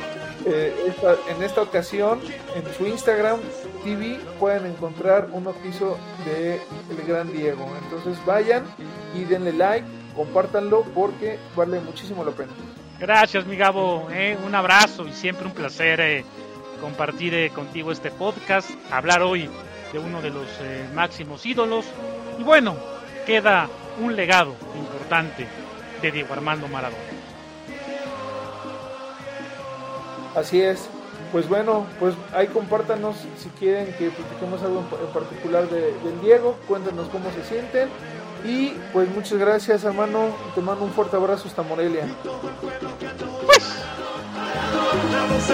eh, 0.45 0.73
esta- 0.87 1.15
en 1.29 1.41
esta 1.43 1.61
ocasión 1.61 2.19
en 2.55 2.73
su 2.75 2.85
Instagram 2.85 3.39
TV 3.83 4.19
pueden 4.39 4.65
encontrar 4.67 5.29
uno 5.31 5.53
que 5.61 5.69
hizo 5.69 5.97
de 6.25 6.55
el 6.89 7.07
gran 7.07 7.31
Diego. 7.31 7.67
Entonces 7.83 8.23
vayan 8.25 8.63
y 9.15 9.23
denle 9.25 9.53
like, 9.53 9.85
compártanlo 10.15 10.83
porque 10.93 11.39
vale 11.55 11.79
muchísimo 11.79 12.23
la 12.23 12.31
pena. 12.31 12.51
Gracias, 12.99 13.45
mi 13.45 13.55
Gabo. 13.57 14.07
eh, 14.11 14.37
un 14.45 14.53
abrazo 14.55 15.07
y 15.07 15.13
siempre 15.13 15.45
un 15.47 15.53
placer 15.53 15.99
eh, 15.99 16.25
compartir 16.81 17.51
contigo 17.53 17.91
este 17.91 18.11
podcast, 18.11 18.69
hablar 18.91 19.21
hoy 19.23 19.49
de 19.93 19.99
uno 19.99 20.21
de 20.21 20.31
los 20.31 20.47
eh, 20.59 20.85
máximos 20.93 21.45
ídolos. 21.45 21.85
Y 22.37 22.43
bueno, 22.43 22.75
queda 23.25 23.69
un 24.01 24.15
legado 24.15 24.55
importante 24.75 25.47
de 26.01 26.11
Diego 26.11 26.33
Armando 26.33 26.67
Maradona. 26.67 26.99
Así 30.35 30.59
es. 30.59 30.89
Pues 31.31 31.47
bueno, 31.47 31.85
pues 31.99 32.15
ahí 32.33 32.47
compártanos 32.47 33.15
si 33.37 33.49
quieren 33.49 33.93
que 33.97 34.09
platiquemos 34.09 34.61
algo 34.61 34.79
en, 34.79 35.13
particular 35.13 35.69
de, 35.69 35.81
del 35.81 36.21
Diego, 36.21 36.57
cuéntanos 36.67 37.07
cómo 37.09 37.31
se 37.31 37.43
sienten. 37.43 37.89
Y 38.43 38.73
pues 38.91 39.09
muchas 39.09 39.39
gracias 39.39 39.83
hermano, 39.83 40.35
te 40.53 40.61
mando 40.61 40.83
un 40.83 40.91
fuerte 40.91 41.15
abrazo 41.15 41.47
hasta 41.47 41.63
Morelia. 41.63 42.05
Se 45.39 45.53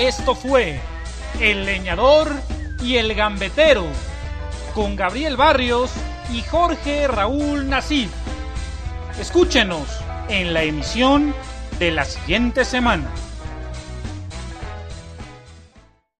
Esto 0.00 0.34
fue 0.34 0.80
El 1.40 1.66
Leñador 1.66 2.32
y 2.82 2.96
el 2.96 3.14
Gambetero 3.14 3.84
con 4.74 4.96
Gabriel 4.96 5.36
Barrios 5.36 5.90
y 6.32 6.40
Jorge 6.40 7.06
Raúl 7.06 7.68
Nasif. 7.68 8.10
Escúchenos 9.20 9.86
en 10.30 10.54
la 10.54 10.62
emisión 10.62 11.34
de 11.78 11.90
la 11.90 12.06
siguiente 12.06 12.64
semana. 12.64 13.10